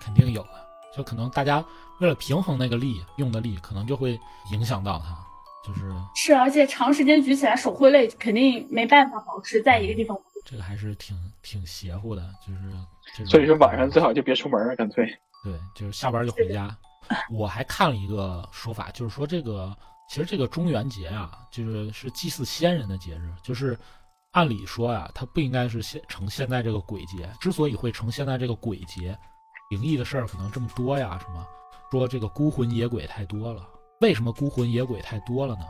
[0.00, 0.48] 肯定有的，
[0.96, 1.62] 就可能大家
[2.00, 4.18] 为了平衡那个力用的力，可能就会
[4.52, 5.16] 影响到它，
[5.66, 10.16] 就是是，而且长时间举起来手会累，肯定没办法保持在一个地方。
[10.44, 12.60] 这个还是挺挺邪乎的，就是
[13.14, 15.04] 这种所以说晚上最好就别出门了，干脆。
[15.44, 16.74] 对，就是下班就回家。
[17.30, 19.76] 我还看了一个说法，就是说这个
[20.08, 23.78] 其实这个中元节啊，就是是祭祀先人的节日，就是
[24.32, 27.28] 按理说呀、它不应该是现成现在这个鬼节。
[27.40, 29.18] 之所以会成现在这个鬼节，
[29.70, 31.46] 灵异的事儿可能这么多呀，什么
[31.90, 33.66] 说这个孤魂野鬼太多了。
[34.00, 35.64] 为什么孤魂野鬼太多了呢？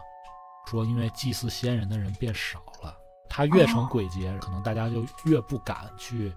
[0.67, 2.95] 说因为祭祀先人的人变少了，
[3.27, 6.31] 他越成鬼节，可能大家就越不敢去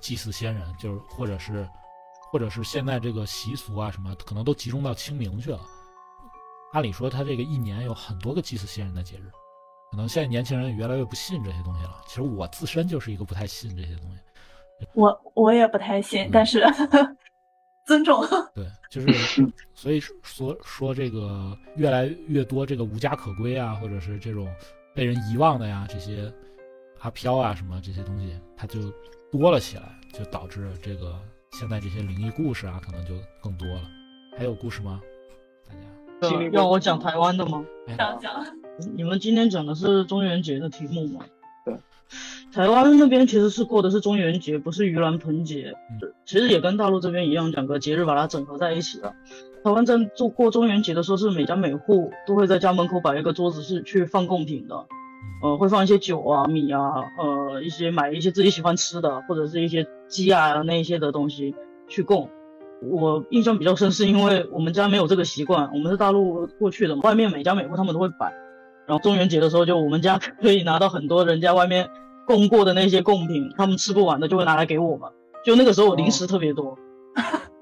[0.00, 1.68] 祭祀先人，就是或者是
[2.32, 5.60] 或者是现在这个习俗啊什么，可能都集中到清明去了。
[6.72, 9.30] 按理说，他这个一年有很多个祭祀先人的节日，
[9.92, 12.02] 可能现在年轻人也越来越不信这些东西了。
[12.08, 14.18] 其实我自身就是一个不太信这些东西。
[14.94, 16.64] 我我也不太信，嗯但是
[17.84, 18.22] 尊重。
[18.54, 24.46] 对，就是所以说说这个越来越多这个无家可归啊，或者是这种
[24.94, 26.32] 被人遗忘的呀，这些
[27.00, 28.80] 阿飘啊什么这些东西，它就
[29.30, 31.18] 多了起来，就导致这个
[31.52, 33.82] 现在这些灵异故事啊，可能就更多了。
[34.38, 35.00] 还有故事吗？
[36.20, 36.42] 大家？
[36.52, 37.64] 要我讲台湾的吗？
[37.88, 38.46] 哎，讲讲，
[38.94, 41.24] 你们今天讲的是中元节的题目吗？
[41.64, 41.76] 对。
[42.52, 45.72] 台湾那边其实是过的是中元节，不是盂兰盆节。
[45.90, 49.14] 嗯其实也跟大陆这边一样，两个节日把它整合在一起了。
[49.64, 54.84] 台湾在做过中元节的时候，是每家每户都会在家门口摆一个桌子，是去放贡品的。
[55.42, 61.54] 呃，会放一些酒啊、米啊，呃，一些买一些自己喜欢吃的，或者是一些鸡啊那一些的东西
[61.88, 62.28] 去供。
[62.82, 68.32] 我印象比较深，是因为我们家没有这个习惯，我们是大陆过去的嘛，外面每家每户他们都会摆。
[68.86, 71.88] 然后中元节的时候，就我们家可以拿到很多人家外面
[72.26, 75.08] 供过的那些贡品，他们吃不完的就会拿来给我们。
[75.44, 76.76] 就那个时候我零食特别多。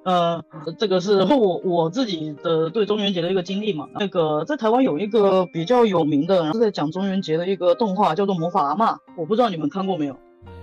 [0.03, 0.43] 呃，
[0.79, 3.87] 这个是我我自己的对中元节的一个经历嘛。
[3.95, 10.17] 那个在台湾有一个比较有名的，是在讲中元节的一个动画，叫做《魔法阿嬷》，我不知道你们看过没有。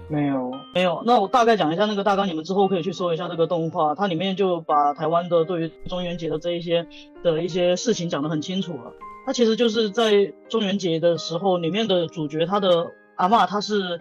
[0.09, 0.27] 没有。
[0.27, 6.87] 没有，没有，那我大概讲一下那个大纲，你们之后可以去搜一下这个动画，它里面就把台湾的对于中元节的这一些
[7.21, 8.93] 的一些事情讲得很清楚了。
[9.25, 12.87] 它其实就是在中元节的时候，里面的主角他的
[13.17, 13.99] 阿嬷她是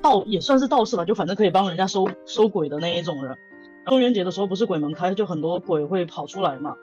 [0.00, 3.36] 道，也算是道士吧，就反正可以帮人家收收鬼的那一种人。
[3.86, 6.74] 中元节的时候不是鬼门开，就很多鬼会跑出来嘛。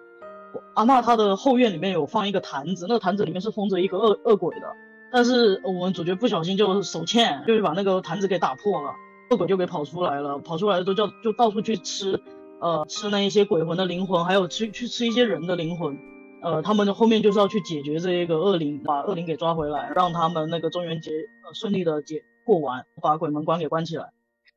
[0.76, 4.68] 阿嬷她的后院里面有放一个坛子，那个坛子里面是封着一个恶恶鬼的。
[5.12, 8.94] 但是我们主角不小心就手欠，就把那个坛子给打破了，
[9.30, 12.22] 恶鬼就给跑出来了，跑出来就叫就到处去吃
[12.60, 15.98] 呃，吃那一些鬼魂的灵魂，还有去去吃一些人的灵魂。
[16.42, 21.12] 呃，他们的后面就是要去解决这一个恶灵，把恶灵给抓回来，让他们那个中元节
[21.46, 24.10] 呃顺利的解过完，把鬼门关给关起来。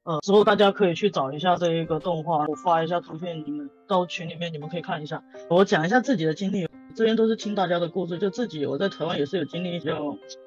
[0.05, 5.23] 呃，之后大家可以去找一下这一个动画，我发一下图片，你们到群里面你们可以看一下。
[5.49, 9.95] 我讲一下自己的经历，这边都是听大家的故事，就自己我在台湾也是有经历一些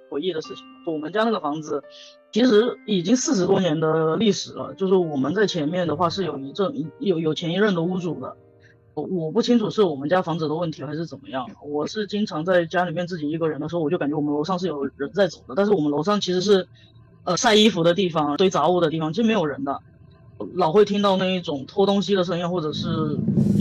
[0.09, 0.63] 回忆的事情。
[0.85, 1.83] 我们家那个房子
[2.31, 8.35] 其实已经四十多年的历史了，就是我们在前面的话是有一阵有有前一任的屋主的。
[9.01, 11.47] 我不清楚是我们家房子的问题还是怎么样。
[11.61, 15.53] 我是经常在家里面自己一个人的时候，我就感觉我们楼上是有人在走的。
[15.55, 16.67] 但是我们楼上其实是，
[17.23, 19.79] 呃，晒衣服的地方、堆杂物的地方，其实没有人的。
[20.53, 22.87] 老会听到那一种拖东西的声音，或者是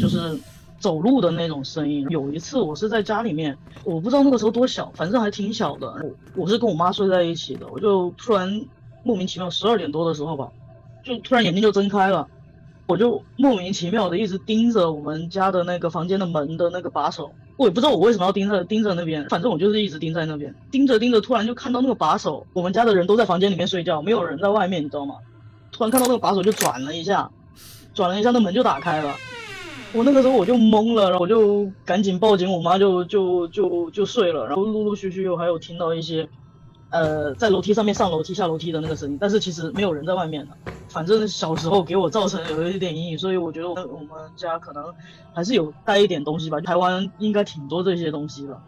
[0.01, 0.39] 就是
[0.79, 2.07] 走路的那种声音。
[2.11, 5.87] 有一次我是在家里面，我不知道那个时候多小，反正还挺小的。
[6.03, 8.63] 我我是跟我妈睡在一起的，我就突然
[9.03, 10.51] 莫名其妙十二点多的时候吧，
[11.03, 12.29] 就突然眼睛就睁开了。
[12.87, 25.17] 我就莫名其妙的一直盯着我们家的那个房间的门的那个把手，我也不知道我为什么要盯着盯着那边，反正我就是一直盯在那边，盯着盯着，突然就看到那个把手，我们家的人都在房间里面睡觉，没有人在外面，你知道吗？
[25.73, 27.29] 突然看到那个把手就转了一下，
[27.93, 29.17] 转了一下，那门就打开了，
[29.93, 36.29] 我那个时候我就懵了，然后我就赶紧报警，我妈就就就就睡了，然后陆陆续续又还有听到一些。
[36.99, 40.53] 呃，在楼梯上面上楼梯下楼梯的那个声音，但是其实没有人在外面的。
[40.89, 44.83] 反正小时候给我造成有一点阴影，所以我觉得我们家可能
[45.35, 46.59] 还是有带一点东西吧。
[46.61, 48.59] 台湾应该挺多这些东西的。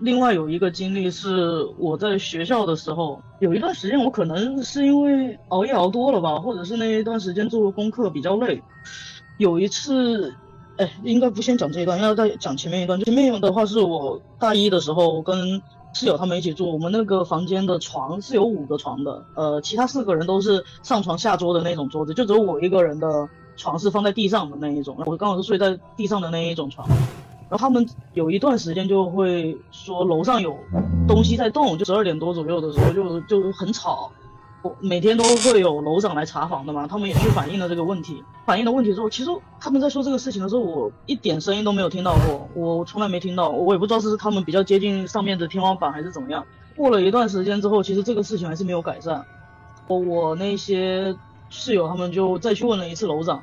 [0.00, 8.62] 另外有一个经历是我在学校的时候，有一段时间我可能是因为熬夜熬多了吧，或者是那一段时间做功课比较累。
[9.38, 10.34] 有一次，
[10.76, 13.00] 哎，应该不先讲这一段，要再讲前面一段。
[13.00, 15.62] 前面的话是我大一的时候跟。
[15.98, 26.88] 室友他们一起住，我们那个房间的床是有五个床的，呃，其他四个人都是上床下桌的那种桌子，就只有我一个人的床是放在地上的那一种，我刚好是睡在地上的那一种床。
[27.50, 27.84] 然后他们
[28.14, 30.56] 有一段时间就会说楼上有
[31.08, 34.12] 东西在动，就十二点多左右的时候就就很吵。
[34.62, 38.24] 我每天都会有楼长来查房的嘛，他们也去反映了这个问题。
[38.44, 39.30] 反映了问题之后，其实
[39.60, 46.44] 他们在说这个事情的时候，我一点声音都没有听到过，我从来没听到，我也不知道是他们比较接近上面的天花板还是怎么样。
[46.76, 49.24] 过了一段时间之后，其实这个事情还是没有改善。
[49.86, 51.14] 我我那些
[51.50, 53.40] 室友他们就再去问了一次楼长，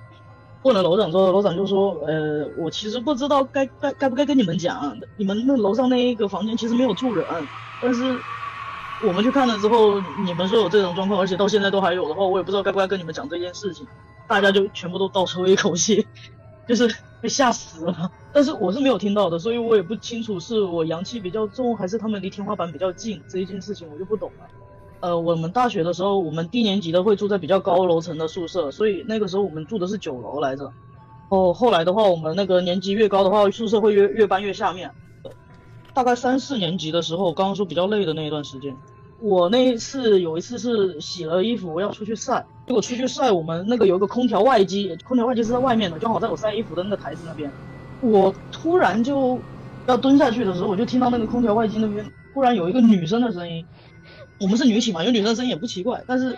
[0.64, 7.26] 问了楼长之后，楼长就说，呃，我其实不知道该该该不该跟你们讲，你们那楼上那一个房间其实没有住人，
[7.82, 8.20] 但是。
[9.06, 13.86] 我们去看了之后，你们说有这种状况，而且到现在都还有的话，我也不知道该不该跟你们讲这件事情。
[14.28, 16.06] 大家就全部都倒抽一口气，
[16.68, 18.12] 就是被吓死了。
[18.34, 24.48] 但是我是没有听到的，所以我也不清楚是我阳气比较重，还是他们离天花板比较近这一件事情，我就不懂了。
[25.02, 30.72] 呃，我们大学的时候，我们低年级的会住在比较高楼层的宿舍，所以那个时候我们住的是九楼来着。
[31.30, 34.92] 哦，后来的话，我们那个年级越高的话，宿舍会越越搬越下面。
[35.94, 38.76] 大概三四年级的时候，刚刚说比较累的那一段时间，
[39.20, 47.52] 我那一次有一次是洗了衣服，我要出去晒，结果出去晒，我们那个有个空调外机，空调外机是在外面的，正好在我晒衣服的那个台子那边。
[48.02, 49.40] 我突然就
[49.88, 53.66] 要蹲下去的时候，我就听到那个空调外机那边忽然有一个女生的声音。
[54.40, 56.38] 我们是女寝嘛，有女生声音也不奇怪，但是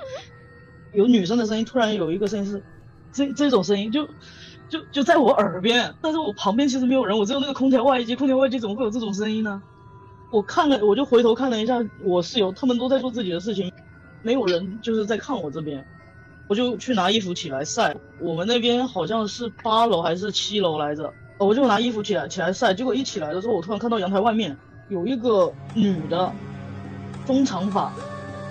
[0.93, 2.61] 有女生的声音，突然有一个声音是
[3.11, 4.07] 这这种声音就。
[4.69, 9.63] 就就在我耳边，但是我旁边其实没有人，我只有那个空调外机，空调外机怎么会有这种声音呢？
[10.30, 13.71] 我看了，我就回头看了一下我室友，他们都在做自己的事情，
[14.21, 15.86] 没有人就是在看我这边，
[16.47, 17.95] 我就去拿衣服起来晒。
[18.19, 24.55] 我们那边好像是八楼还是七楼来着，我就拿衣服起来起来晒，结果一起来的时候，我突然看到阳台外面
[24.89, 26.32] 有一个女的，
[27.25, 27.93] 中长发，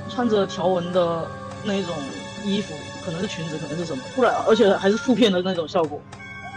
[0.08, 1.26] 穿着条纹的
[1.64, 1.94] 那种
[2.44, 2.74] 衣服。
[3.04, 4.02] 可能是裙子，可能是什么？
[4.16, 6.02] 突然，而且还是负片的那种效果，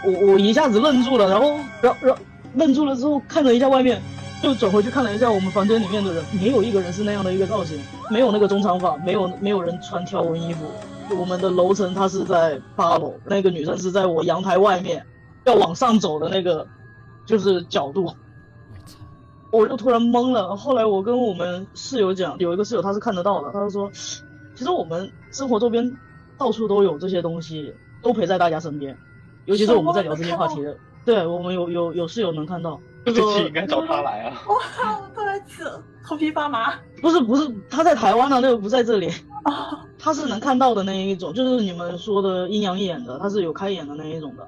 [0.04, 2.16] 我我一下子愣住了，然后，然然
[2.56, 4.02] 愣住了之后，看了一下外面，
[4.42, 7.78] 就转回去看了一下我们房间里面的人，没有一个人是那样的一个造型，
[8.10, 10.64] 没有那个中长发，没有没有人穿条纹衣服。
[11.18, 15.04] 我们的楼层它是在八楼，那个女生是在我阳台外面，
[15.44, 16.66] 要往上走的那个，
[17.26, 18.12] 就是角度。
[19.50, 20.56] 我就突然懵了。
[20.56, 25.96] 后来我跟我们室友讲，有一个室友他是看得到的，他就说，其实我们生活周边。
[26.38, 27.70] 到处都有这些东西，
[28.00, 28.96] 都陪在大家身边，
[29.44, 30.74] 尤其是我们在聊这些话题的，
[31.04, 34.42] 对我们有有有室友能看到，这期应该找他来啊！
[34.46, 35.62] 哇，我突然起
[36.06, 36.74] 头皮发麻。
[37.00, 39.08] 不是不是，他在台湾呢，那个不在这里
[39.44, 44.46] 啊，他是能看到的那一种，就是你们说的阴阳眼的，他是有开眼的那一种的。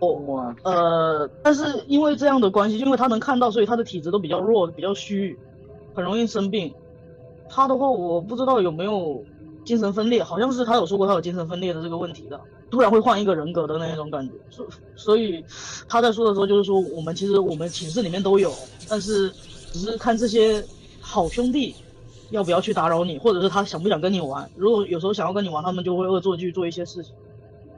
[0.00, 5.38] 哦，呃，但是因为这样的关系，因为他能看到，所以他的体质都比较弱，比较虚，
[5.94, 6.74] 很容易生病。
[7.48, 9.24] 他的话，我不知道有没有。
[9.64, 12.40] 精神分裂，好像是他有说过他有精神分裂的这个问题的，
[12.70, 14.34] 突然会换一个人格的那种感觉。
[14.50, 15.44] 所所以
[15.88, 18.52] 他在说的时候就是说，我们其实我们寝室里面都有，
[18.88, 19.30] 但是
[19.72, 20.64] 只是看这些
[21.00, 21.74] 好兄弟
[22.30, 24.50] 要不要去打扰你，或者是他想不想跟你玩。
[24.56, 27.12] 如果有时候想要跟你玩，他们就会恶作剧做一些事情。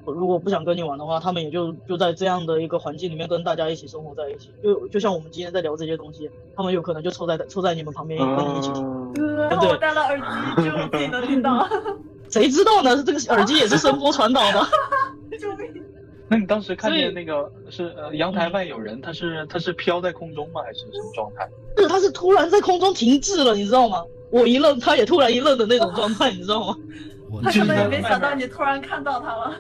[0.07, 4.51] 如果不想跟你玩的话，他们也就就在这样的一个环境里面跟大家一起生活在一起。
[4.63, 9.04] 就就像我们今天在聊这些东西，他们有可能就凑在凑在你们旁边跟你一起听。
[9.17, 11.69] 呃，然后我戴了耳机，只有我自己能听到。
[12.31, 13.03] 谁知道呢？
[13.05, 14.67] 这个耳机也是声波传导的。
[15.39, 15.83] 救命！
[16.29, 20.63] 那你当时看见那个是呃阳台外有人，他是他是飘在空中吗？
[20.65, 21.49] 还是什么状态？
[21.77, 24.03] 是，他是突然在空中停滞了，你知道吗？
[24.31, 26.77] 我一愣，他也突然一愣的那种状态，你知道吗？
[27.31, 29.55] 我他可能也没想到你突然看到他了。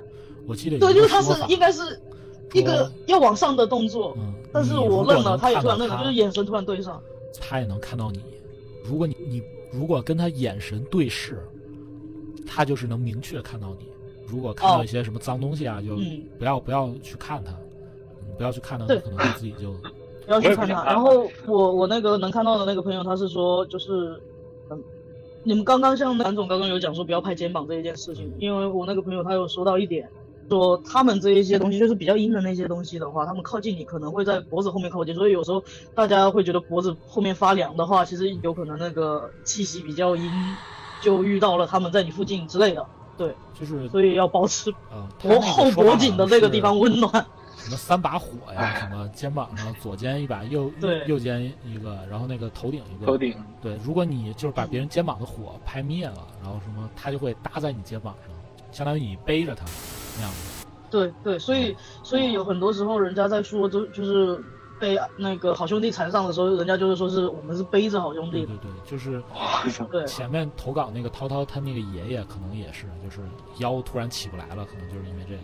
[0.46, 2.00] 我记得对，就是他是应该是
[2.52, 7.00] 一个要往上的动作，嗯，但是我愣了，能他也突然愣了，就是眼神突然对上。
[7.40, 8.20] 他也能看到你。
[8.84, 11.42] 如果你你如果跟他眼神对视，
[12.46, 13.86] 他就是能明确看到你。
[14.26, 17.52] 如果看到哦一些什么脏东西啊，就嗯不要不要去看他，
[18.26, 19.72] 你不要去看他，他可能他自己就
[20.26, 20.84] 不要去看他。
[20.84, 24.20] 然后我我那个能看到的那个朋友，他是说就是，
[24.70, 24.82] 嗯，
[25.42, 30.08] 你们刚刚像南总刚刚有讲说不要拍肩膀这一件事情，因为我那个朋友他有说到一点，
[30.48, 35.62] 说他们这一些东西就是比较阴的那些东西的话，他们靠近你可能会在脖子后面靠近，所以有时候
[35.94, 40.30] 大家会觉得脖子后面发凉的话，其实有可能那个气息比较阴，
[41.00, 42.86] 就遇到了他们在你附近之类的。
[43.16, 47.12] 对，就是所以要保持呃，他那个脖后脖颈的这个地方温暖。
[47.56, 53.06] 什么三把火呀，什么肩膀上左肩一把，右对右肩一个，然后那个头顶一个。
[53.06, 58.36] 头顶对，如果你就是把别人肩膀的火拍灭了，然后什么，他就会搭在你肩膀上，
[58.70, 59.64] 相当于你背着他
[60.16, 60.36] 那样的。
[60.90, 64.38] 对对，所以所以有很多时候人家在说，就就是
[64.78, 68.46] 被那个好兄弟缠上的时候，人家就是说是我们是背着好兄弟。
[68.46, 69.22] 对对对，就是
[69.90, 73.20] 对 前面投稿那个涛涛，他那个爷爷可能也是，就是
[73.58, 75.40] 腰突然起不来了，可能就是因为这个，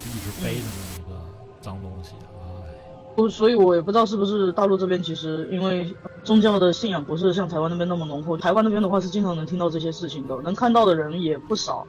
[0.00, 1.20] 就一直背着那么一个
[1.60, 2.14] 脏东西。
[2.40, 2.74] 哎，
[3.16, 5.94] 我所以，我也不知道是不是大陆这边其实因为
[6.24, 11.86] 宗教的信仰不是像台湾那边那么浓厚，台湾那边的话是经常能听到这些事情的，能看到的人也不少。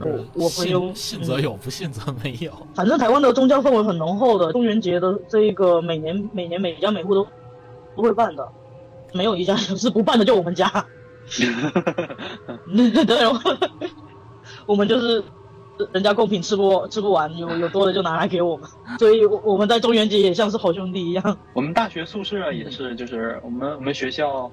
[0.00, 2.52] 我我朋友信信则有，不信则没有。
[2.74, 7.26] 反正台湾的宗教氛围很浓厚的，中元节的这一个每年每年每家每户都
[7.96, 8.48] 都会办的，
[9.12, 10.70] 没有一家是不办的，就我们家。
[13.06, 13.18] 对，
[14.66, 15.22] 我们就是
[15.92, 18.68] 人家贡品吃不吃不完，有有多的就拿来给我们，
[18.98, 21.38] 所以我我们在中元节也像是好兄弟一样。
[21.52, 24.50] 我们大学宿舍也是，就是我们我们学校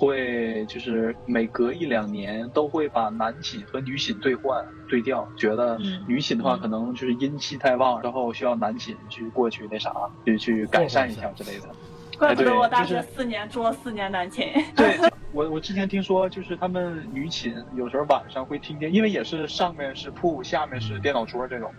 [0.00, 9.92] 会就是每隔一两年都会把男寝和女寝兑换对调，觉得嗯女寝的话可能就是阴气太旺，然后需要男寝去过去那啥，
[10.24, 11.68] 去去改善一下之类的。
[12.18, 14.52] 怪不得我大学四年住了四年男寝。
[14.74, 14.98] 对，
[15.32, 21.70] 我我之前听说，就是他们女寝有时候晚上会听见，因为也是上面是铺，下面是电脑桌这种，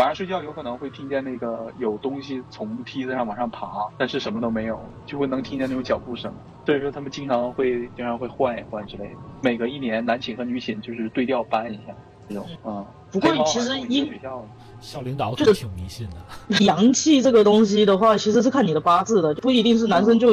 [0.00, 6.32] 晚上睡觉有可能会听见那个有东西从梯子上往上爬，但是什么都没有，就会能听见那种脚步声。
[6.64, 11.92] 所以说他们经常会经常会换一换之类的，每隔一年男寝和女寝就是对调搬一下
[12.26, 12.82] 这种啊。
[13.12, 14.46] 不过其实因好像一学校
[14.80, 16.16] 校领导就挺迷信的。
[16.64, 20.28] 阳气这个东西的话，其实是看你的八字的，不一定是男生就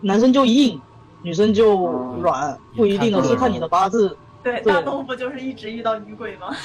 [0.00, 0.80] 男生就硬，
[1.22, 1.86] 女生就
[2.20, 4.16] 软，不一定的是看你的八字。
[4.42, 6.48] 对，对大东不就是一直遇到女鬼吗？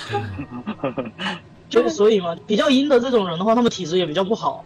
[1.69, 4.65] 就是所以嘛，比较阴的这种人的话，他们体质也比较不好，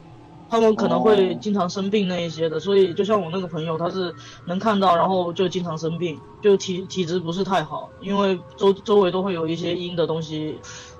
[0.50, 2.60] 他们可能会经常生病那一些的。
[2.60, 10.58] 所以就像我那个朋友，他是能看到，然后就经常生病，就体体质不是太好，因为周周围都会有一些阴的东西。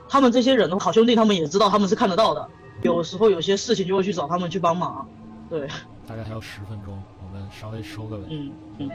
[0.10, 2.48] 他们这些人的好兄弟，他们也知道他们是看得到的，
[2.84, 5.08] 有时候有些事情就会去找他们去帮忙。
[5.50, 5.68] 对，
[6.06, 8.24] 大概还有十分钟，我们稍微收个尾。
[8.30, 8.90] 嗯嗯，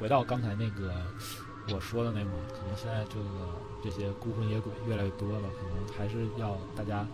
[0.00, 0.92] 回到刚才那个
[1.74, 3.24] 我说的那嘛，可能现在这个
[3.86, 7.06] 这些孤魂野鬼越来越多了，可能还是要大家，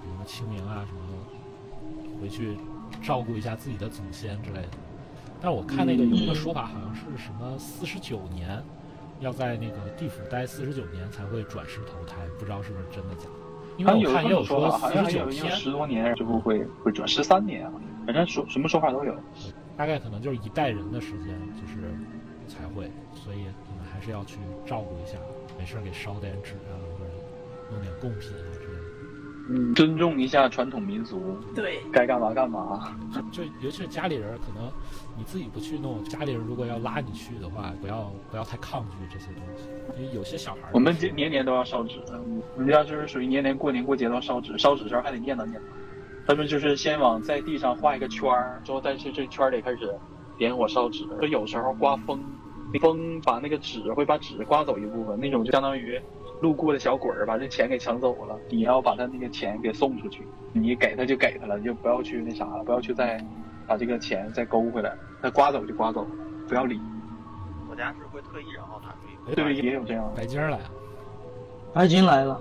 [0.00, 2.56] 比如清明啊什么，回去
[3.02, 4.68] 照顾一下自己的祖先之类的。
[5.40, 8.62] 但是我看那个有一个说法，好像是什么四十九年，
[9.18, 13.30] 要在那个地府待四十九年才会转世投胎，不知道是不是真的假的。
[13.76, 17.72] 因为我看也有说，好四十九天，十多年之后会会转十三年啊，
[18.06, 19.12] 反正说什么说法都有。
[19.76, 21.92] 大概可能就是一代人的时间，就是
[22.46, 25.18] 才会，所以你们还是要去照顾一下，
[25.62, 27.10] 没事给烧点纸啊，或者
[27.70, 28.82] 弄点贡品啊之类的。
[29.48, 32.96] 嗯，尊重一下传统民俗，对，该干嘛干嘛。
[33.30, 34.68] 就尤其是家里人，可能
[35.16, 42.00] 你自己不去弄，家里人如果要拉你去的话，不要不要太抗拒这些东西，因为有些小孩儿我们年年都要烧纸，
[42.56, 45.64] 我们家就是属于年年过年过节都要烧纸，烧纸时候还得念叨念叨。
[46.26, 49.94] 他们就是先往在地上画一个圈儿，之后但是这圈儿里开始
[50.36, 51.04] 点火烧纸。
[51.20, 52.20] 就有时候刮风，
[52.78, 56.00] 风把那个纸会把纸刮走一部分，那种就相当于
[56.40, 63.24] 路过的小鬼儿把这钱给抢走了，你要把他那个钱给送出去，你给他就给他了，你就不要去那啥了，不要去再
[63.66, 66.06] 把这个钱再勾回来，他刮走就刮走，
[66.48, 66.80] 不要理。
[67.70, 70.16] 我家是会特意然后拿出一个，对，也有这样的。
[70.16, 70.60] 白金来了，
[71.72, 72.40] 白金来了，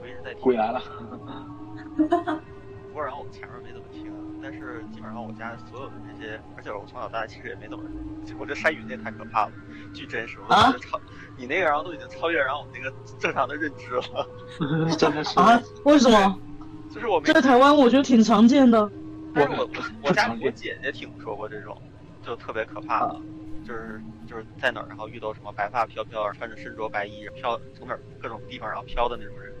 [0.00, 0.80] 我一直在听鬼来了。
[2.88, 3.89] 不过然后我前面没怎么听，
[4.42, 7.84] 但是基本上我家所有的这些，而且我从小到大其实也没怎么，
[8.38, 9.52] 我这山语那太可怕了，
[9.92, 11.00] 巨真实，我觉得超
[11.36, 14.26] 你那个然后都已经超越然后我那个正常的认知了，
[14.96, 15.60] 真的是啊？
[15.84, 16.38] 为什么？
[16.92, 18.90] 就是我没在台湾，我觉得挺常见的。
[19.32, 19.70] 但是我我
[20.08, 21.76] 我家我姐姐听说过这种，
[22.20, 23.20] 就特别可怕的，
[23.64, 29.54] 就是就是在哪儿然后遇到什么白发飘飘，穿着身着白衣飘从哪儿各种地方然后飘的那种人，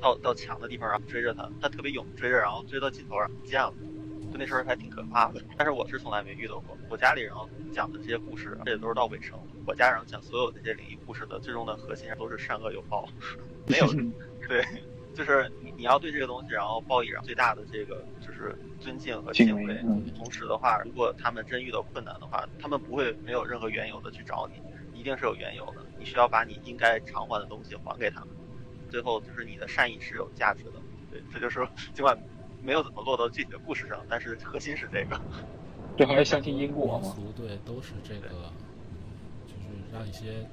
[0.00, 3.74] 到到墙的地方然后追着他，他特别勇追着，然后追到尽头然后不见了，
[4.30, 5.42] 就那时候还挺可怕的。
[5.56, 7.32] 但是我是从来没遇到过，我家里人
[7.72, 9.38] 讲的这些故事，这也都是到尾声。
[9.66, 13.08] 我家人讲所有这些灵异故事的最终的核心都是善恶有报，
[13.66, 13.86] 没有
[14.48, 14.64] 对。
[15.14, 19.74] 就是你你要对这个东西，然后报以最大的这个就是尊敬和敬畏。
[20.16, 24.62] 同时的话，如果他们真遇到困难的话，他们不会没有任何缘由的去找你，
[24.96, 25.84] 一定是有缘由的。
[25.98, 28.28] 你需要把你应该偿还的东西还给他们。
[28.88, 30.74] 最后就是你的善意是有价值的。
[31.10, 32.16] 对，这就是尽管
[32.68, 35.18] 没有怎么落到具体的故事上，但是核心是这个。
[35.96, 37.16] 对，还是相信因果嘛。
[37.34, 38.28] 对，都是这个，
[39.46, 40.46] 就是让一些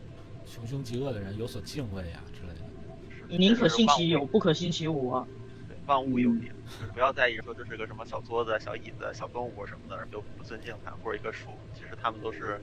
[0.45, 3.37] 穷凶极恶的人有所敬畏啊之类的。
[3.37, 5.27] 宁可信其有，不可信其无啊！
[5.67, 6.49] 对，万物有灵，
[6.93, 12.61] 不要在意说这是个什么小桌子、小椅子、小动物什么的，就不尊敬它，或者一个树，其实它们都是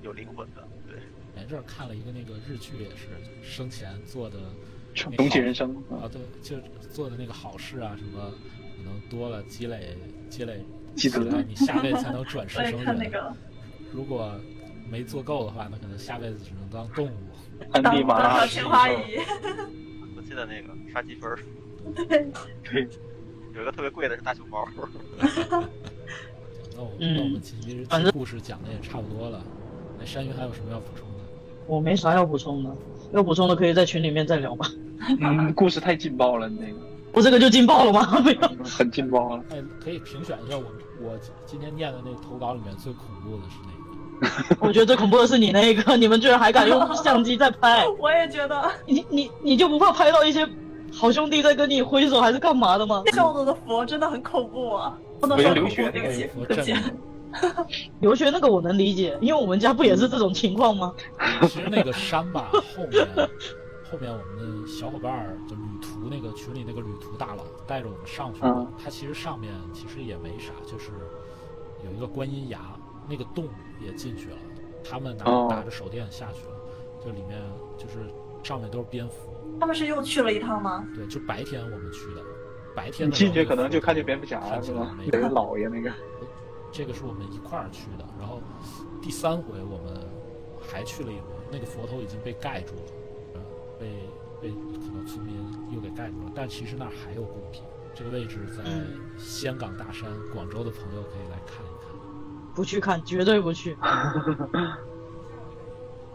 [0.00, 0.66] 有灵魂的。
[0.88, 0.98] 对，
[1.34, 3.08] 前阵看了一个那个日剧，也是
[3.42, 4.38] 生前做的
[4.94, 6.56] 重启人生啊，对，就
[6.90, 9.96] 做的那个好事啊，什么可能多了积累
[10.28, 10.60] 积累
[10.94, 13.12] 积累，你下辈子才能转世生人。
[13.92, 14.32] 如果
[14.90, 17.10] 没做够的话，那可能下辈子只能当动物。
[17.72, 19.18] 安迪马拉青花姨。
[20.28, 21.34] 记得那个刷积分，
[22.06, 22.30] 对
[22.62, 22.86] 对，
[23.54, 24.68] 有一个特别贵的是大熊猫。
[26.76, 29.42] 那我那我们其实故事讲的也差不多了。
[29.98, 31.24] 那山鱼还有什么要补充的？
[31.66, 32.76] 我没啥要补充的，
[33.14, 34.70] 要补充的可以在群里面再聊吧。
[35.18, 36.78] 嗯，故事太劲爆了，你那个。
[37.18, 38.18] 我这个就劲爆了吗？
[38.24, 39.42] 没有，很劲爆了。
[39.50, 40.62] 哎，可以评选一下我
[41.02, 44.56] 我今天念的那投稿里面最恐怖的是哪个？
[44.64, 47.84] 我觉得最恐怖的是你那个，你们居然还敢用 相机在拍。
[47.98, 50.48] 我也觉得，你你你就不怕拍到一些
[50.92, 53.02] 好兄弟在跟你挥手还是干嘛的吗？
[53.12, 54.96] 笑着的佛真的很恐怖啊！
[55.20, 57.66] 不能说留学那个佛
[57.98, 60.94] 留学那个我能理解，因为我们家不也是这种情况吗？
[61.42, 63.04] 其实那个山吧，后面
[63.90, 70.90] 后面我们的小伙伴儿就旅途那个群里那个旅途大佬带着我们上去了，他其实上面其实也没啥，就是
[71.84, 72.60] 有一个观音崖。
[73.10, 73.48] 那个洞
[73.80, 74.36] 也进去了，
[74.84, 76.54] 他们拿拿着手电下去了，
[77.02, 77.40] 就里面
[77.78, 78.00] 就是
[78.42, 79.32] 上面都是蝙蝠。
[79.58, 80.86] 他们是又去了一趟吗？
[80.94, 82.20] 对，就白天我们去的，
[82.76, 84.94] 白天进去可能就看见蝙蝠侠了，是吧？
[85.10, 85.90] 那个老爷那个。
[86.70, 88.42] 这个是我们一块儿去的，然后
[89.00, 90.06] 第三回我们
[90.60, 92.92] 还去了一回，那个佛头已经被盖住了，
[93.78, 94.08] 被
[94.40, 95.36] 被可能村民
[95.70, 97.62] 又给盖住了，但其实那儿还有贡品。
[97.94, 98.62] 这个位置在
[99.18, 101.90] 香港大山，广州的朋友可以来看一看。
[102.54, 103.76] 不去看，绝对不去。
[103.82, 104.14] 啊，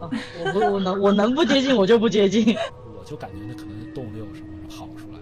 [0.00, 2.56] 我不，我能，我能不接近我就不接近。
[2.98, 5.18] 我就感觉那可能是洞六什么跑出来，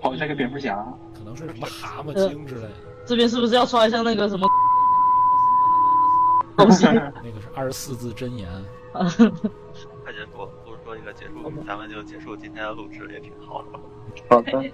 [0.00, 0.84] 跑出来个蝙蝠侠，
[1.16, 2.70] 可能是什么蛤蟆精之类的。
[3.06, 4.48] 这边是不是要刷一下那个什么
[6.56, 6.86] 东西？
[6.86, 8.48] 那个是二十四字真言。
[11.12, 13.68] 快结束，咱们就结束今天的录制也挺好的。
[14.28, 14.72] 好的，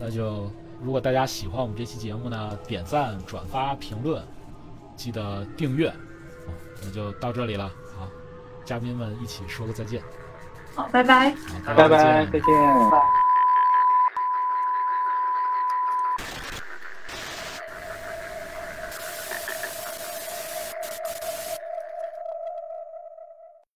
[0.00, 0.50] 那就。
[0.80, 4.22] 如果大家喜欢我们这期节目呢，点赞、转发、评论，
[4.94, 5.92] 记得订阅。
[6.80, 7.68] 那就到这里了，
[7.98, 8.06] 好，
[8.64, 10.00] 嘉宾们一起说个再见。
[10.76, 11.34] 好，拜拜。
[11.66, 12.42] 拜拜，再见。